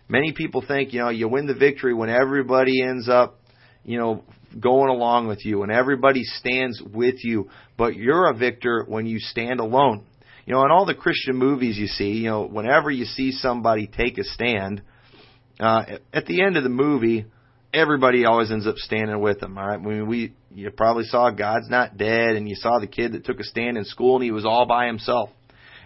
Many 0.08 0.32
people 0.32 0.64
think, 0.66 0.92
you 0.92 1.00
know, 1.00 1.10
you 1.10 1.28
win 1.28 1.46
the 1.46 1.54
victory 1.54 1.92
when 1.92 2.08
everybody 2.08 2.82
ends 2.82 3.08
up, 3.08 3.40
you 3.84 3.98
know, 3.98 4.24
going 4.58 4.88
along 4.88 5.28
with 5.28 5.44
you 5.44 5.62
and 5.62 5.70
everybody 5.70 6.24
stands 6.24 6.80
with 6.82 7.16
you, 7.22 7.50
but 7.76 7.94
you're 7.94 8.30
a 8.30 8.34
victor 8.34 8.84
when 8.88 9.06
you 9.06 9.18
stand 9.18 9.60
alone. 9.60 10.04
You 10.46 10.54
know, 10.54 10.64
in 10.64 10.70
all 10.70 10.86
the 10.86 10.94
Christian 10.94 11.36
movies 11.36 11.76
you 11.76 11.86
see, 11.86 12.12
you 12.12 12.30
know, 12.30 12.46
whenever 12.46 12.90
you 12.90 13.04
see 13.04 13.32
somebody 13.32 13.86
take 13.86 14.16
a 14.16 14.24
stand, 14.24 14.80
uh, 15.60 15.98
at 16.12 16.24
the 16.24 16.42
end 16.42 16.56
of 16.56 16.62
the 16.62 16.70
movie, 16.70 17.26
everybody 17.72 18.24
always 18.24 18.50
ends 18.50 18.66
up 18.66 18.76
standing 18.76 19.20
with 19.20 19.40
them. 19.40 19.58
All 19.58 19.66
right, 19.66 19.78
I 19.78 19.82
mean, 19.82 20.06
we 20.06 20.34
you 20.50 20.70
probably 20.70 21.04
saw 21.04 21.30
God's 21.30 21.68
Not 21.68 21.96
Dead, 21.96 22.36
and 22.36 22.48
you 22.48 22.54
saw 22.54 22.78
the 22.78 22.86
kid 22.86 23.12
that 23.12 23.24
took 23.24 23.40
a 23.40 23.44
stand 23.44 23.76
in 23.76 23.84
school, 23.84 24.16
and 24.16 24.24
he 24.24 24.30
was 24.30 24.44
all 24.44 24.66
by 24.66 24.86
himself. 24.86 25.30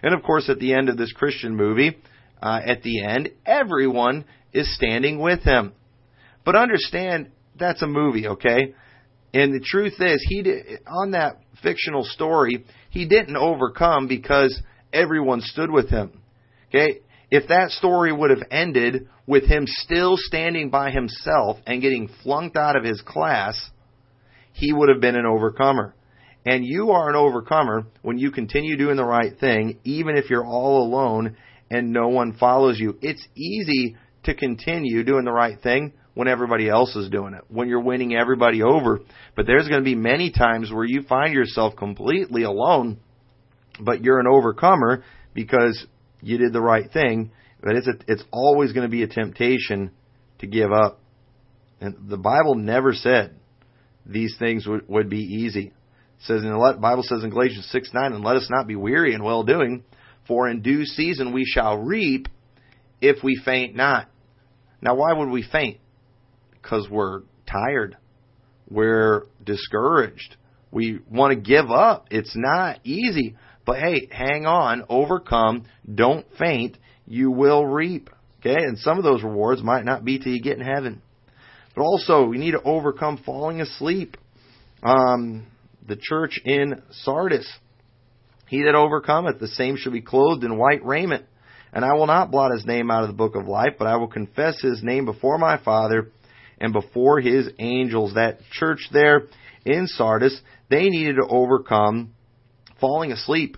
And 0.01 0.13
of 0.13 0.23
course, 0.23 0.49
at 0.49 0.59
the 0.59 0.73
end 0.73 0.89
of 0.89 0.97
this 0.97 1.13
Christian 1.13 1.55
movie, 1.55 1.97
uh, 2.41 2.59
at 2.65 2.83
the 2.83 3.03
end, 3.03 3.29
everyone 3.45 4.25
is 4.51 4.73
standing 4.75 5.19
with 5.19 5.43
him. 5.43 5.73
But 6.45 6.55
understand, 6.55 7.31
that's 7.57 7.81
a 7.81 7.87
movie, 7.87 8.27
okay? 8.27 8.73
And 9.33 9.53
the 9.53 9.65
truth 9.65 9.93
is, 9.99 10.25
he 10.29 10.43
did, 10.43 10.79
on 10.85 11.11
that 11.11 11.37
fictional 11.61 12.03
story, 12.03 12.65
he 12.89 13.07
didn't 13.07 13.37
overcome 13.37 14.07
because 14.07 14.61
everyone 14.91 15.41
stood 15.41 15.71
with 15.71 15.89
him. 15.89 16.21
Okay? 16.69 16.99
If 17.31 17.47
that 17.47 17.71
story 17.71 18.11
would 18.11 18.29
have 18.29 18.43
ended 18.51 19.07
with 19.25 19.45
him 19.45 19.65
still 19.65 20.15
standing 20.17 20.69
by 20.69 20.91
himself 20.91 21.57
and 21.65 21.81
getting 21.81 22.09
flunked 22.23 22.57
out 22.57 22.75
of 22.75 22.83
his 22.83 23.01
class, 23.01 23.69
he 24.51 24.73
would 24.73 24.89
have 24.89 25.01
been 25.01 25.15
an 25.15 25.25
overcomer. 25.25 25.95
And 26.45 26.65
you 26.65 26.91
are 26.91 27.09
an 27.09 27.15
overcomer 27.15 27.87
when 28.01 28.17
you 28.17 28.31
continue 28.31 28.75
doing 28.75 28.97
the 28.97 29.05
right 29.05 29.37
thing, 29.39 29.79
even 29.85 30.17
if 30.17 30.29
you're 30.29 30.45
all 30.45 30.83
alone 30.83 31.37
and 31.71 31.93
no 31.93 32.09
one 32.09 32.33
follows 32.33 32.79
you. 32.79 32.97
It's 33.01 33.25
easy 33.35 33.95
to 34.25 34.35
continue 34.35 35.03
doing 35.03 35.25
the 35.25 35.31
right 35.31 35.59
thing 35.61 35.93
when 36.13 36.27
everybody 36.27 36.69
else 36.69 36.95
is 36.95 37.09
doing 37.09 37.33
it, 37.33 37.43
when 37.47 37.67
you're 37.67 37.81
winning 37.81 38.13
everybody 38.13 38.61
over. 38.61 38.99
But 39.35 39.47
there's 39.47 39.67
going 39.67 39.81
to 39.81 39.85
be 39.85 39.95
many 39.95 40.31
times 40.31 40.71
where 40.71 40.85
you 40.85 41.03
find 41.03 41.33
yourself 41.33 41.75
completely 41.75 42.43
alone, 42.43 42.99
but 43.79 44.03
you're 44.03 44.19
an 44.19 44.27
overcomer 44.27 45.03
because 45.33 45.85
you 46.21 46.37
did 46.37 46.53
the 46.53 46.61
right 46.61 46.91
thing. 46.91 47.31
But 47.63 47.75
it's 47.77 47.87
a, 47.87 47.93
it's 48.07 48.23
always 48.31 48.73
going 48.73 48.85
to 48.85 48.91
be 48.91 49.03
a 49.03 49.07
temptation 49.07 49.91
to 50.39 50.47
give 50.47 50.71
up. 50.71 50.99
And 51.79 52.09
the 52.09 52.17
Bible 52.17 52.55
never 52.55 52.93
said 52.93 53.35
these 54.05 54.35
things 54.37 54.67
would, 54.67 54.87
would 54.89 55.09
be 55.09 55.21
easy. 55.21 55.67
It 55.67 56.25
says 56.25 56.43
in 56.43 56.49
the 56.49 56.77
Bible 56.79 57.03
says 57.03 57.23
in 57.23 57.29
Galatians 57.29 57.67
six 57.71 57.89
nine, 57.93 58.13
and 58.13 58.23
let 58.23 58.35
us 58.35 58.47
not 58.51 58.67
be 58.67 58.75
weary 58.75 59.13
in 59.13 59.23
well 59.23 59.43
doing, 59.43 59.83
for 60.27 60.49
in 60.49 60.61
due 60.61 60.85
season 60.85 61.33
we 61.33 61.45
shall 61.45 61.77
reap 61.77 62.27
if 63.01 63.23
we 63.23 63.41
faint 63.43 63.75
not. 63.75 64.09
Now, 64.81 64.95
why 64.95 65.13
would 65.13 65.29
we 65.29 65.43
faint? 65.49 65.79
Because 66.51 66.89
we're 66.89 67.21
tired. 67.49 67.97
We're 68.69 69.27
discouraged. 69.43 70.35
We 70.71 70.99
want 71.09 71.33
to 71.33 71.39
give 71.39 71.69
up. 71.71 72.07
It's 72.11 72.33
not 72.35 72.79
easy. 72.83 73.35
But 73.65 73.79
hey, 73.79 74.09
hang 74.11 74.45
on, 74.45 74.83
overcome, 74.89 75.65
don't 75.93 76.25
faint, 76.37 76.77
you 77.05 77.31
will 77.31 77.65
reap. 77.65 78.09
Okay? 78.39 78.55
And 78.55 78.77
some 78.77 78.97
of 78.97 79.03
those 79.03 79.23
rewards 79.23 79.61
might 79.61 79.85
not 79.85 80.03
be 80.03 80.19
till 80.19 80.33
you 80.33 80.41
get 80.41 80.57
in 80.57 80.65
heaven. 80.65 81.01
But 81.75 81.83
also, 81.83 82.25
we 82.25 82.37
need 82.37 82.51
to 82.51 82.61
overcome 82.61 83.21
falling 83.25 83.61
asleep. 83.61 84.17
Um, 84.83 85.47
the 85.87 85.97
church 85.99 86.39
in 86.45 86.81
Sardis. 86.91 87.51
He 88.47 88.63
that 88.63 88.75
overcometh, 88.75 89.39
the 89.39 89.47
same 89.47 89.77
shall 89.77 89.91
be 89.91 90.01
clothed 90.01 90.43
in 90.43 90.57
white 90.57 90.85
raiment. 90.85 91.25
And 91.71 91.83
I 91.83 91.93
will 91.93 92.05
not 92.05 92.29
blot 92.29 92.51
his 92.51 92.65
name 92.65 92.91
out 92.91 93.03
of 93.03 93.07
the 93.07 93.15
book 93.15 93.35
of 93.35 93.47
life, 93.47 93.73
but 93.79 93.87
I 93.87 93.95
will 93.95 94.07
confess 94.07 94.61
his 94.61 94.83
name 94.83 95.05
before 95.05 95.39
my 95.39 95.57
Father 95.57 96.11
and 96.59 96.71
before 96.71 97.19
his 97.19 97.49
angels. 97.57 98.13
That 98.13 98.39
church 98.51 98.89
there 98.91 99.23
in 99.65 99.87
Sardis, 99.87 100.39
they 100.69 100.89
needed 100.89 101.15
to 101.15 101.27
overcome 101.27 102.13
falling 102.79 103.11
asleep. 103.11 103.57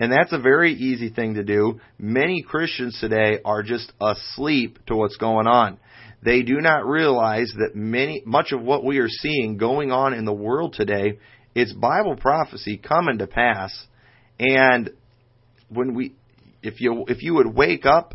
And 0.00 0.10
that's 0.10 0.32
a 0.32 0.38
very 0.38 0.72
easy 0.72 1.10
thing 1.10 1.34
to 1.34 1.44
do. 1.44 1.78
Many 1.98 2.42
Christians 2.42 2.98
today 2.98 3.38
are 3.44 3.62
just 3.62 3.92
asleep 4.00 4.78
to 4.86 4.96
what's 4.96 5.18
going 5.18 5.46
on. 5.46 5.78
They 6.24 6.42
do 6.42 6.56
not 6.60 6.86
realize 6.86 7.52
that 7.58 7.76
many, 7.76 8.22
much 8.24 8.52
of 8.52 8.62
what 8.62 8.82
we 8.82 8.98
are 8.98 9.08
seeing 9.08 9.58
going 9.58 9.92
on 9.92 10.14
in 10.14 10.24
the 10.24 10.32
world 10.32 10.74
today, 10.74 11.18
it's 11.54 11.72
Bible 11.74 12.16
prophecy 12.16 12.78
coming 12.78 13.18
to 13.18 13.26
pass. 13.26 13.72
And 14.38 14.90
when 15.68 15.94
we, 15.94 16.14
if 16.62 16.80
you 16.80 17.04
if 17.08 17.22
you 17.22 17.34
would 17.34 17.54
wake 17.54 17.84
up 17.84 18.14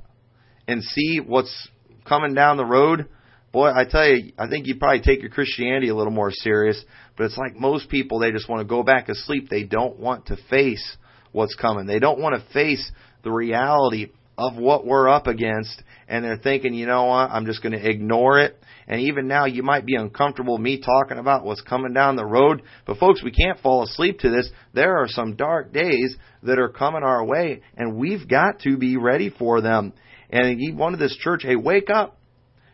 and 0.67 0.83
see 0.83 1.19
what's 1.19 1.69
coming 2.03 2.33
down 2.33 2.57
the 2.57 2.65
road, 2.65 3.07
boy, 3.51 3.71
I 3.75 3.85
tell 3.85 4.07
you, 4.07 4.33
I 4.39 4.47
think 4.47 4.65
you'd 4.65 4.79
probably 4.79 5.01
take 5.01 5.21
your 5.21 5.29
Christianity 5.29 5.89
a 5.89 5.95
little 5.95 6.13
more 6.13 6.31
serious. 6.31 6.83
But 7.15 7.25
it's 7.25 7.37
like 7.37 7.55
most 7.55 7.89
people, 7.89 8.19
they 8.19 8.31
just 8.31 8.49
want 8.49 8.61
to 8.61 8.65
go 8.65 8.81
back 8.81 9.05
to 9.07 9.15
sleep. 9.15 9.49
They 9.49 9.63
don't 9.63 9.99
want 9.99 10.27
to 10.27 10.37
face 10.49 10.97
what's 11.35 11.55
coming. 11.55 11.85
They 11.85 11.99
don't 11.99 12.19
want 12.19 12.35
to 12.35 12.53
face 12.53 12.91
the 13.23 13.31
reality 13.31 14.11
of 14.37 14.55
what 14.55 14.85
we're 14.85 15.07
up 15.07 15.27
against. 15.27 15.81
And 16.07 16.23
they're 16.23 16.37
thinking, 16.37 16.73
you 16.73 16.85
know 16.85 17.05
what, 17.05 17.31
I'm 17.31 17.45
just 17.45 17.63
going 17.63 17.73
to 17.73 17.89
ignore 17.89 18.39
it. 18.39 18.57
And 18.87 19.01
even 19.01 19.27
now, 19.27 19.45
you 19.45 19.63
might 19.63 19.85
be 19.85 19.95
uncomfortable 19.95 20.57
me 20.57 20.79
talking 20.79 21.17
about 21.17 21.43
what's 21.43 21.61
coming 21.61 21.93
down 21.93 22.15
the 22.15 22.25
road. 22.25 22.61
But 22.85 22.97
folks, 22.97 23.23
we 23.23 23.31
can't 23.31 23.59
fall 23.59 23.83
asleep 23.83 24.19
to 24.19 24.29
this. 24.29 24.49
There 24.73 24.97
are 24.97 25.07
some 25.07 25.35
dark 25.35 25.73
days 25.73 26.15
that 26.43 26.59
are 26.59 26.69
coming 26.69 27.01
our 27.01 27.25
way, 27.25 27.61
and 27.75 27.95
we've 27.95 28.27
got 28.27 28.59
to 28.59 28.77
be 28.77 28.97
ready 28.97 29.31
for 29.31 29.61
them. 29.61 29.93
And 30.29 30.59
he 30.59 30.71
wanted 30.71 30.99
this 30.99 31.17
church, 31.17 31.41
hey, 31.43 31.55
wake 31.55 31.89
up. 31.89 32.19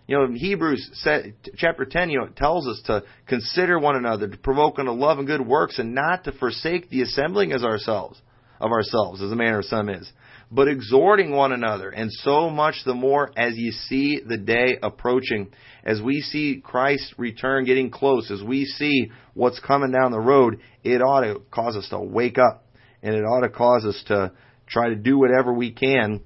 You 0.07 0.17
know, 0.17 0.25
in 0.25 0.35
Hebrews 0.35 0.89
said, 0.95 1.35
chapter 1.55 1.85
10, 1.85 2.09
you 2.09 2.19
know, 2.19 2.25
it 2.25 2.35
tells 2.35 2.67
us 2.67 2.81
to 2.87 3.03
consider 3.27 3.79
one 3.79 3.95
another, 3.95 4.27
to 4.27 4.37
provoke 4.37 4.77
unto 4.77 4.91
love 4.91 5.19
and 5.19 5.27
good 5.27 5.45
works, 5.45 5.79
and 5.79 5.95
not 5.95 6.25
to 6.25 6.33
forsake 6.33 6.89
the 6.89 7.03
assembling 7.03 7.53
as 7.53 7.63
ourselves, 7.63 8.21
of 8.61 8.71
ourselves, 8.71 9.21
as 9.21 9.29
the 9.29 9.35
manner 9.35 9.59
of 9.59 9.65
some 9.65 9.89
is 9.89 10.11
but 10.51 10.67
exhorting 10.67 11.31
one 11.31 11.53
another, 11.53 11.89
and 11.89 12.11
so 12.11 12.49
much 12.49 12.75
the 12.85 12.93
more 12.93 13.31
as 13.37 13.55
ye 13.55 13.71
see 13.71 14.19
the 14.19 14.37
day 14.37 14.77
approaching. 14.83 15.49
As 15.85 16.01
we 16.01 16.19
see 16.19 16.61
Christ's 16.63 17.13
return 17.17 17.63
getting 17.63 17.89
close, 17.89 18.29
as 18.29 18.43
we 18.43 18.65
see 18.65 19.11
what's 19.33 19.61
coming 19.61 19.91
down 19.91 20.11
the 20.11 20.19
road, 20.19 20.59
it 20.83 21.01
ought 21.01 21.21
to 21.21 21.41
cause 21.51 21.77
us 21.77 21.87
to 21.89 21.99
wake 21.99 22.37
up, 22.37 22.65
and 23.01 23.15
it 23.15 23.21
ought 23.21 23.41
to 23.41 23.49
cause 23.49 23.85
us 23.85 24.03
to 24.07 24.33
try 24.67 24.89
to 24.89 24.95
do 24.95 25.17
whatever 25.17 25.53
we 25.53 25.71
can 25.71 26.21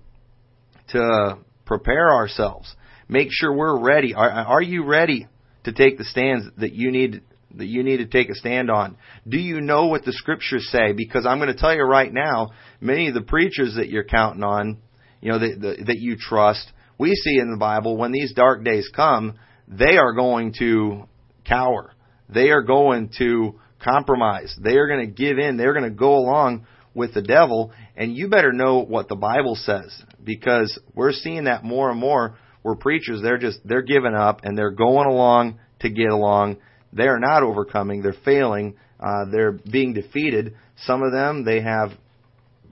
to 0.89 1.37
prepare 1.65 2.11
ourselves. 2.11 2.75
Make 3.07 3.27
sure 3.29 3.53
we're 3.53 3.79
ready. 3.79 4.15
Are, 4.15 4.29
are 4.29 4.61
you 4.61 4.85
ready 4.85 5.27
to 5.65 5.71
take 5.71 5.99
the 5.99 6.03
stands 6.03 6.47
that 6.57 6.73
you 6.73 6.91
need 6.91 7.21
that 7.57 7.65
you 7.65 7.83
need 7.83 7.97
to 7.97 8.05
take 8.05 8.29
a 8.29 8.35
stand 8.35 8.69
on? 8.69 8.97
Do 9.27 9.37
you 9.37 9.61
know 9.61 9.87
what 9.87 10.05
the 10.05 10.13
scriptures 10.13 10.67
say? 10.71 10.93
Because 10.93 11.25
I'm 11.25 11.39
going 11.39 11.53
to 11.53 11.59
tell 11.59 11.73
you 11.73 11.83
right 11.83 12.11
now, 12.11 12.49
many 12.79 13.07
of 13.07 13.13
the 13.13 13.21
preachers 13.21 13.75
that 13.75 13.89
you're 13.89 14.03
counting 14.03 14.43
on, 14.43 14.77
you 15.21 15.31
know, 15.31 15.39
that, 15.39 15.61
that, 15.61 15.85
that 15.87 15.97
you 15.99 16.15
trust, 16.17 16.71
we 16.97 17.13
see 17.13 17.37
in 17.39 17.51
the 17.51 17.57
Bible 17.57 17.97
when 17.97 18.11
these 18.11 18.33
dark 18.33 18.63
days 18.63 18.89
come, 18.95 19.35
they 19.67 19.97
are 19.97 20.13
going 20.13 20.53
to 20.59 21.03
cower. 21.47 21.93
They 22.29 22.49
are 22.49 22.61
going 22.61 23.11
to 23.17 23.59
compromise. 23.83 24.55
They 24.61 24.77
are 24.77 24.87
going 24.87 25.07
to 25.07 25.11
give 25.11 25.37
in. 25.37 25.57
They're 25.57 25.73
going 25.73 25.89
to 25.89 25.95
go 25.95 26.15
along 26.15 26.65
with 26.93 27.13
the 27.13 27.21
devil. 27.21 27.71
And 27.95 28.15
you 28.15 28.29
better 28.29 28.51
know 28.51 28.79
what 28.79 29.07
the 29.07 29.15
Bible 29.15 29.55
says 29.55 29.93
because 30.23 30.77
we're 30.93 31.11
seeing 31.11 31.45
that 31.45 31.63
more 31.63 31.91
and 31.91 31.99
more 31.99 32.37
where 32.61 32.75
preachers, 32.75 33.21
they're 33.21 33.37
just, 33.37 33.59
they're 33.63 33.83
giving 33.83 34.15
up 34.15 34.41
and 34.43 34.57
they're 34.57 34.71
going 34.71 35.07
along 35.07 35.59
to 35.81 35.89
get 35.89 36.09
along 36.09 36.57
they 36.95 37.07
are 37.07 37.19
not 37.19 37.43
overcoming. 37.43 38.01
They're 38.01 38.15
failing. 38.23 38.75
Uh, 38.99 39.25
they're 39.31 39.51
being 39.51 39.93
defeated. 39.93 40.55
Some 40.85 41.03
of 41.03 41.11
them, 41.11 41.43
they 41.43 41.61
have 41.61 41.91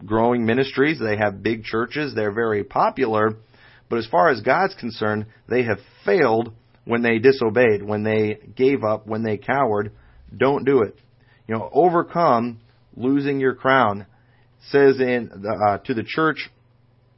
growing 0.06 0.46
ministries. 0.46 1.00
They 1.00 1.18
have 1.18 1.44
big 1.44 1.64
churches. 1.64 2.16
They're 2.16 2.32
very 2.32 2.64
popular. 2.64 3.36
But 3.90 4.00
as 4.00 4.08
far 4.08 4.30
as 4.30 4.42
God's 4.42 4.76
concerned, 4.76 5.26
they 5.48 5.64
have 5.64 5.78
failed 6.06 6.54
when 6.86 7.02
they 7.02 7.20
disobeyed, 7.20 7.84
when 7.84 8.04
they 8.04 8.40
gave 8.56 8.84
up, 8.84 9.06
when 9.08 9.24
they 9.24 9.38
cowered. 9.38 9.92
Don't 10.36 10.66
do 10.66 10.82
it. 10.82 10.98
You 11.48 11.56
know, 11.56 11.70
overcome 11.72 12.62
losing 12.96 13.40
your 13.40 13.56
crown. 13.56 14.02
It 14.02 14.08
says 14.70 15.00
in 15.00 15.30
uh, 15.68 15.80
to 15.80 15.94
the 15.94 16.04
church 16.06 16.50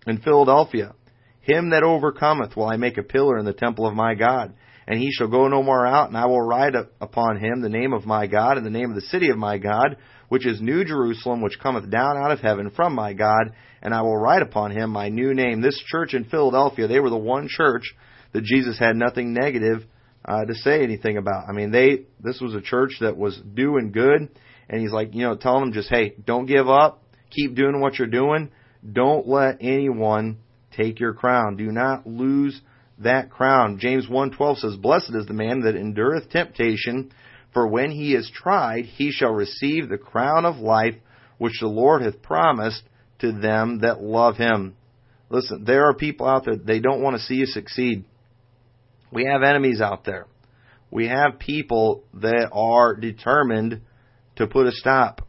in 0.07 0.17
Philadelphia, 0.17 0.95
Him 1.41 1.69
that 1.69 1.83
overcometh 1.83 2.55
will 2.55 2.65
I 2.65 2.77
make 2.77 2.97
a 2.97 3.03
pillar 3.03 3.37
in 3.37 3.45
the 3.45 3.53
temple 3.53 3.87
of 3.87 3.93
my 3.93 4.15
God 4.15 4.53
and 4.87 4.99
he 4.99 5.11
shall 5.11 5.27
go 5.27 5.47
no 5.47 5.63
more 5.63 5.85
out, 5.85 6.09
and 6.09 6.17
I 6.17 6.25
will 6.25 6.41
write 6.41 6.75
upon 7.01 7.37
him 7.37 7.61
the 7.61 7.69
name 7.69 7.93
of 7.93 8.05
my 8.05 8.27
God, 8.27 8.57
and 8.57 8.65
the 8.65 8.71
name 8.71 8.89
of 8.89 8.95
the 8.95 9.01
city 9.01 9.29
of 9.29 9.37
my 9.37 9.57
God, 9.57 9.97
which 10.29 10.45
is 10.45 10.61
New 10.61 10.85
Jerusalem, 10.85 11.41
which 11.41 11.59
cometh 11.59 11.89
down 11.89 12.17
out 12.17 12.31
of 12.31 12.39
heaven 12.39 12.71
from 12.75 12.93
my 12.93 13.13
God, 13.13 13.51
and 13.81 13.93
I 13.93 14.01
will 14.01 14.17
write 14.17 14.41
upon 14.41 14.71
him 14.71 14.91
my 14.91 15.09
new 15.09 15.33
name. 15.33 15.61
This 15.61 15.81
church 15.87 16.13
in 16.13 16.25
Philadelphia, 16.25 16.87
they 16.87 16.99
were 16.99 17.09
the 17.09 17.17
one 17.17 17.47
church 17.49 17.83
that 18.33 18.43
Jesus 18.43 18.77
had 18.77 18.95
nothing 18.95 19.33
negative 19.33 19.85
uh, 20.23 20.45
to 20.45 20.55
say 20.55 20.81
anything 20.81 21.17
about. 21.17 21.47
I 21.47 21.51
mean, 21.51 21.71
they 21.71 22.05
this 22.19 22.41
was 22.41 22.53
a 22.55 22.61
church 22.61 22.97
that 23.01 23.17
was 23.17 23.39
doing 23.53 23.91
good, 23.91 24.29
and 24.69 24.81
he's 24.81 24.91
like, 24.91 25.13
you 25.13 25.21
know, 25.21 25.35
telling 25.35 25.65
them 25.65 25.73
just, 25.73 25.89
hey, 25.89 26.15
don't 26.25 26.47
give 26.47 26.67
up, 26.67 27.03
keep 27.29 27.55
doing 27.55 27.79
what 27.79 27.97
you're 27.97 28.07
doing, 28.07 28.51
don't 28.91 29.27
let 29.27 29.57
anyone 29.61 30.39
take 30.75 30.99
your 30.99 31.13
crown, 31.13 31.55
do 31.55 31.71
not 31.71 32.05
lose 32.05 32.59
that 32.99 33.29
crown. 33.29 33.77
James 33.79 34.07
1:12 34.07 34.59
says, 34.59 34.75
"Blessed 34.77 35.13
is 35.15 35.25
the 35.25 35.33
man 35.33 35.61
that 35.61 35.75
endureth 35.75 36.29
temptation, 36.29 37.11
for 37.51 37.67
when 37.67 37.91
he 37.91 38.15
is 38.15 38.29
tried, 38.29 38.85
he 38.85 39.11
shall 39.11 39.33
receive 39.33 39.89
the 39.89 39.97
crown 39.97 40.45
of 40.45 40.59
life 40.59 40.95
which 41.37 41.59
the 41.59 41.67
Lord 41.67 42.01
hath 42.01 42.21
promised 42.21 42.83
to 43.19 43.31
them 43.31 43.79
that 43.79 44.01
love 44.01 44.37
him." 44.37 44.75
Listen, 45.29 45.63
there 45.65 45.85
are 45.85 45.93
people 45.93 46.27
out 46.27 46.45
there 46.45 46.55
they 46.55 46.79
don't 46.79 47.01
want 47.01 47.17
to 47.17 47.21
see 47.21 47.35
you 47.35 47.45
succeed. 47.45 48.05
We 49.11 49.25
have 49.25 49.43
enemies 49.43 49.81
out 49.81 50.03
there. 50.03 50.27
We 50.91 51.07
have 51.07 51.39
people 51.39 52.03
that 52.13 52.49
are 52.53 52.95
determined 52.95 53.81
to 54.35 54.47
put 54.47 54.67
a 54.67 54.71
stop 54.71 55.21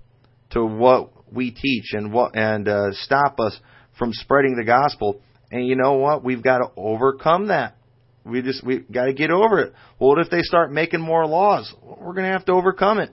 to 0.50 0.64
what 0.64 1.10
we 1.32 1.50
teach 1.50 1.92
and 1.92 2.12
what 2.12 2.36
and 2.36 2.68
uh, 2.68 2.92
stop 2.92 3.40
us 3.40 3.58
from 3.98 4.12
spreading 4.12 4.56
the 4.56 4.64
gospel. 4.64 5.20
And 5.50 5.66
you 5.66 5.76
know 5.76 5.94
what? 5.94 6.24
We've 6.24 6.42
got 6.42 6.58
to 6.58 6.70
overcome 6.76 7.48
that. 7.48 7.76
We 8.24 8.42
just 8.42 8.64
we 8.64 8.80
got 8.80 9.04
to 9.04 9.12
get 9.12 9.30
over 9.30 9.60
it. 9.60 9.72
Well, 9.98 10.10
what 10.10 10.18
if 10.18 10.30
they 10.30 10.42
start 10.42 10.72
making 10.72 11.00
more 11.00 11.26
laws? 11.26 11.72
We're 11.82 12.14
going 12.14 12.26
to 12.26 12.32
have 12.32 12.44
to 12.46 12.52
overcome 12.52 12.98
it. 12.98 13.10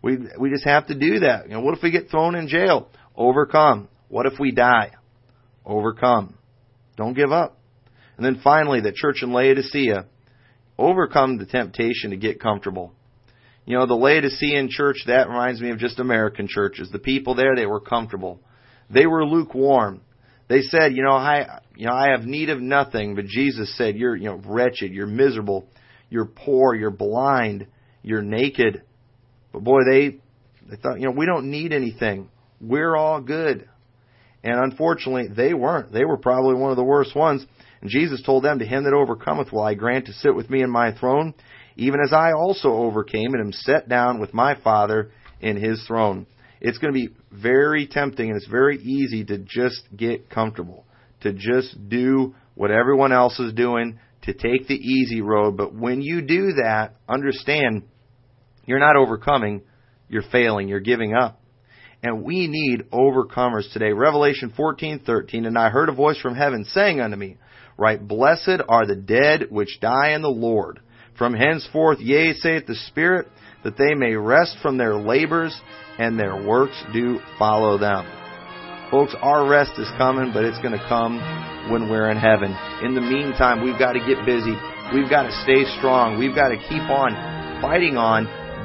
We 0.00 0.18
we 0.38 0.50
just 0.50 0.64
have 0.64 0.86
to 0.86 0.94
do 0.94 1.20
that. 1.20 1.46
You 1.48 1.54
know, 1.54 1.60
what 1.60 1.76
if 1.76 1.82
we 1.82 1.90
get 1.90 2.10
thrown 2.10 2.36
in 2.36 2.46
jail? 2.46 2.88
Overcome. 3.16 3.88
What 4.08 4.26
if 4.26 4.38
we 4.38 4.52
die? 4.52 4.92
Overcome. 5.66 6.34
Don't 6.96 7.14
give 7.14 7.32
up. 7.32 7.58
And 8.16 8.24
then 8.24 8.40
finally, 8.42 8.80
the 8.80 8.92
church 8.92 9.22
in 9.22 9.32
Laodicea 9.32 10.06
overcome 10.78 11.38
the 11.38 11.46
temptation 11.46 12.10
to 12.10 12.16
get 12.16 12.40
comfortable. 12.40 12.92
You 13.66 13.76
know, 13.76 13.86
the 13.86 13.94
Laodicean 13.94 14.68
church, 14.70 14.96
that 15.06 15.28
reminds 15.28 15.60
me 15.60 15.70
of 15.70 15.78
just 15.78 15.98
American 15.98 16.48
churches. 16.48 16.88
The 16.90 16.98
people 16.98 17.34
there, 17.34 17.54
they 17.54 17.66
were 17.66 17.80
comfortable. 17.80 18.40
They 18.88 19.06
were 19.06 19.26
lukewarm. 19.26 20.00
They 20.48 20.62
said, 20.62 20.94
you 20.94 21.02
know, 21.02 21.12
I, 21.12 21.60
you 21.76 21.86
know, 21.86 21.92
I 21.92 22.10
have 22.16 22.24
need 22.24 22.48
of 22.48 22.60
nothing, 22.60 23.14
but 23.14 23.26
Jesus 23.26 23.76
said, 23.76 23.96
you're, 23.96 24.16
you 24.16 24.24
know, 24.24 24.40
wretched, 24.44 24.92
you're 24.92 25.06
miserable, 25.06 25.68
you're 26.08 26.24
poor, 26.24 26.74
you're 26.74 26.90
blind, 26.90 27.66
you're 28.02 28.22
naked. 28.22 28.82
But 29.52 29.62
boy, 29.62 29.80
they, 29.90 30.18
they 30.68 30.76
thought, 30.76 30.98
you 31.00 31.06
know, 31.06 31.12
we 31.12 31.26
don't 31.26 31.50
need 31.50 31.72
anything. 31.72 32.30
We're 32.60 32.96
all 32.96 33.20
good. 33.20 33.68
And 34.42 34.58
unfortunately, 34.58 35.28
they 35.28 35.52
weren't. 35.52 35.92
They 35.92 36.04
were 36.04 36.16
probably 36.16 36.54
one 36.54 36.70
of 36.70 36.76
the 36.76 36.84
worst 36.84 37.14
ones. 37.14 37.44
And 37.80 37.90
Jesus 37.90 38.22
told 38.22 38.44
them, 38.44 38.58
To 38.58 38.64
him 38.66 38.84
that 38.84 38.94
overcometh 38.94 39.52
will 39.52 39.62
I 39.62 39.74
grant 39.74 40.06
to 40.06 40.12
sit 40.12 40.34
with 40.34 40.48
me 40.48 40.62
in 40.62 40.70
my 40.70 40.96
throne, 40.98 41.34
even 41.76 42.00
as 42.00 42.12
I 42.12 42.32
also 42.32 42.70
overcame 42.70 43.34
and 43.34 43.42
am 43.42 43.52
set 43.52 43.88
down 43.88 44.20
with 44.20 44.32
my 44.32 44.58
Father 44.62 45.10
in 45.40 45.56
his 45.56 45.84
throne. 45.86 46.26
It's 46.60 46.78
going 46.78 46.92
to 46.92 46.98
be 46.98 47.14
very 47.30 47.86
tempting 47.86 48.28
and 48.28 48.36
it's 48.36 48.48
very 48.48 48.78
easy 48.78 49.24
to 49.26 49.38
just 49.38 49.82
get 49.96 50.28
comfortable, 50.30 50.84
to 51.20 51.32
just 51.32 51.88
do 51.88 52.34
what 52.54 52.70
everyone 52.70 53.12
else 53.12 53.38
is 53.38 53.52
doing, 53.52 53.98
to 54.22 54.32
take 54.32 54.66
the 54.66 54.74
easy 54.74 55.20
road. 55.20 55.56
But 55.56 55.74
when 55.74 56.02
you 56.02 56.22
do 56.22 56.54
that, 56.64 56.94
understand 57.08 57.84
you're 58.66 58.80
not 58.80 58.96
overcoming, 58.96 59.62
you're 60.08 60.22
failing, 60.30 60.68
you're 60.68 60.80
giving 60.80 61.14
up. 61.14 61.40
And 62.02 62.22
we 62.22 62.46
need 62.48 62.90
overcomers 62.90 63.72
today. 63.72 63.92
Revelation 63.92 64.52
14:13 64.56 65.46
and 65.46 65.58
I 65.58 65.70
heard 65.70 65.88
a 65.88 65.92
voice 65.92 66.20
from 66.20 66.34
heaven 66.34 66.64
saying 66.64 67.00
unto 67.00 67.16
me, 67.16 67.36
Write, 67.76 68.06
blessed 68.06 68.60
are 68.68 68.86
the 68.86 68.96
dead 68.96 69.46
which 69.50 69.78
die 69.80 70.10
in 70.10 70.22
the 70.22 70.28
Lord. 70.28 70.80
From 71.16 71.34
henceforth, 71.34 71.98
yea, 72.00 72.34
saith 72.34 72.66
the 72.66 72.74
Spirit, 72.74 73.28
that 73.64 73.76
they 73.76 73.94
may 73.94 74.14
rest 74.14 74.56
from 74.62 74.78
their 74.78 74.96
labors, 74.96 75.58
and 75.98 76.18
their 76.18 76.36
works 76.36 76.76
do 76.92 77.20
follow 77.38 77.78
them. 77.78 78.06
Folks, 78.90 79.14
our 79.20 79.46
rest 79.46 79.72
is 79.78 79.88
coming, 79.98 80.32
but 80.32 80.44
it's 80.44 80.58
going 80.58 80.72
to 80.72 80.84
come 80.88 81.20
when 81.70 81.90
we're 81.90 82.08
in 82.10 82.16
heaven. 82.16 82.56
In 82.82 82.94
the 82.94 83.02
meantime, 83.02 83.62
we've 83.62 83.78
got 83.78 83.92
to 83.92 84.00
get 84.00 84.24
busy. 84.24 84.56
We've 84.94 85.10
got 85.10 85.28
to 85.28 85.34
stay 85.44 85.68
strong. 85.76 86.16
We've 86.18 86.34
got 86.34 86.48
to 86.48 86.56
keep 86.56 86.86
on 86.88 87.12
fighting 87.60 87.96
on. 87.96 88.24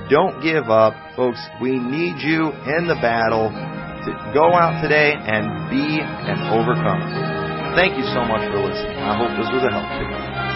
Don't 0.10 0.40
give 0.42 0.72
up. 0.72 0.96
Folks, 1.16 1.40
we 1.62 1.76
need 1.76 2.24
you 2.24 2.56
in 2.80 2.88
the 2.88 2.96
battle 3.02 3.52
to 3.52 4.12
go 4.34 4.54
out 4.56 4.82
today 4.82 5.12
and 5.16 5.70
be 5.70 6.00
an 6.00 6.40
overcomer. 6.56 7.76
Thank 7.76 7.98
you 7.98 8.06
so 8.16 8.24
much 8.24 8.48
for 8.52 8.64
listening. 8.64 8.98
I 8.98 9.18
hope 9.18 9.36
this 9.36 9.50
was 9.52 9.64
a 9.64 9.72
help 9.72 9.88
to 9.88 10.48
you. 10.48 10.53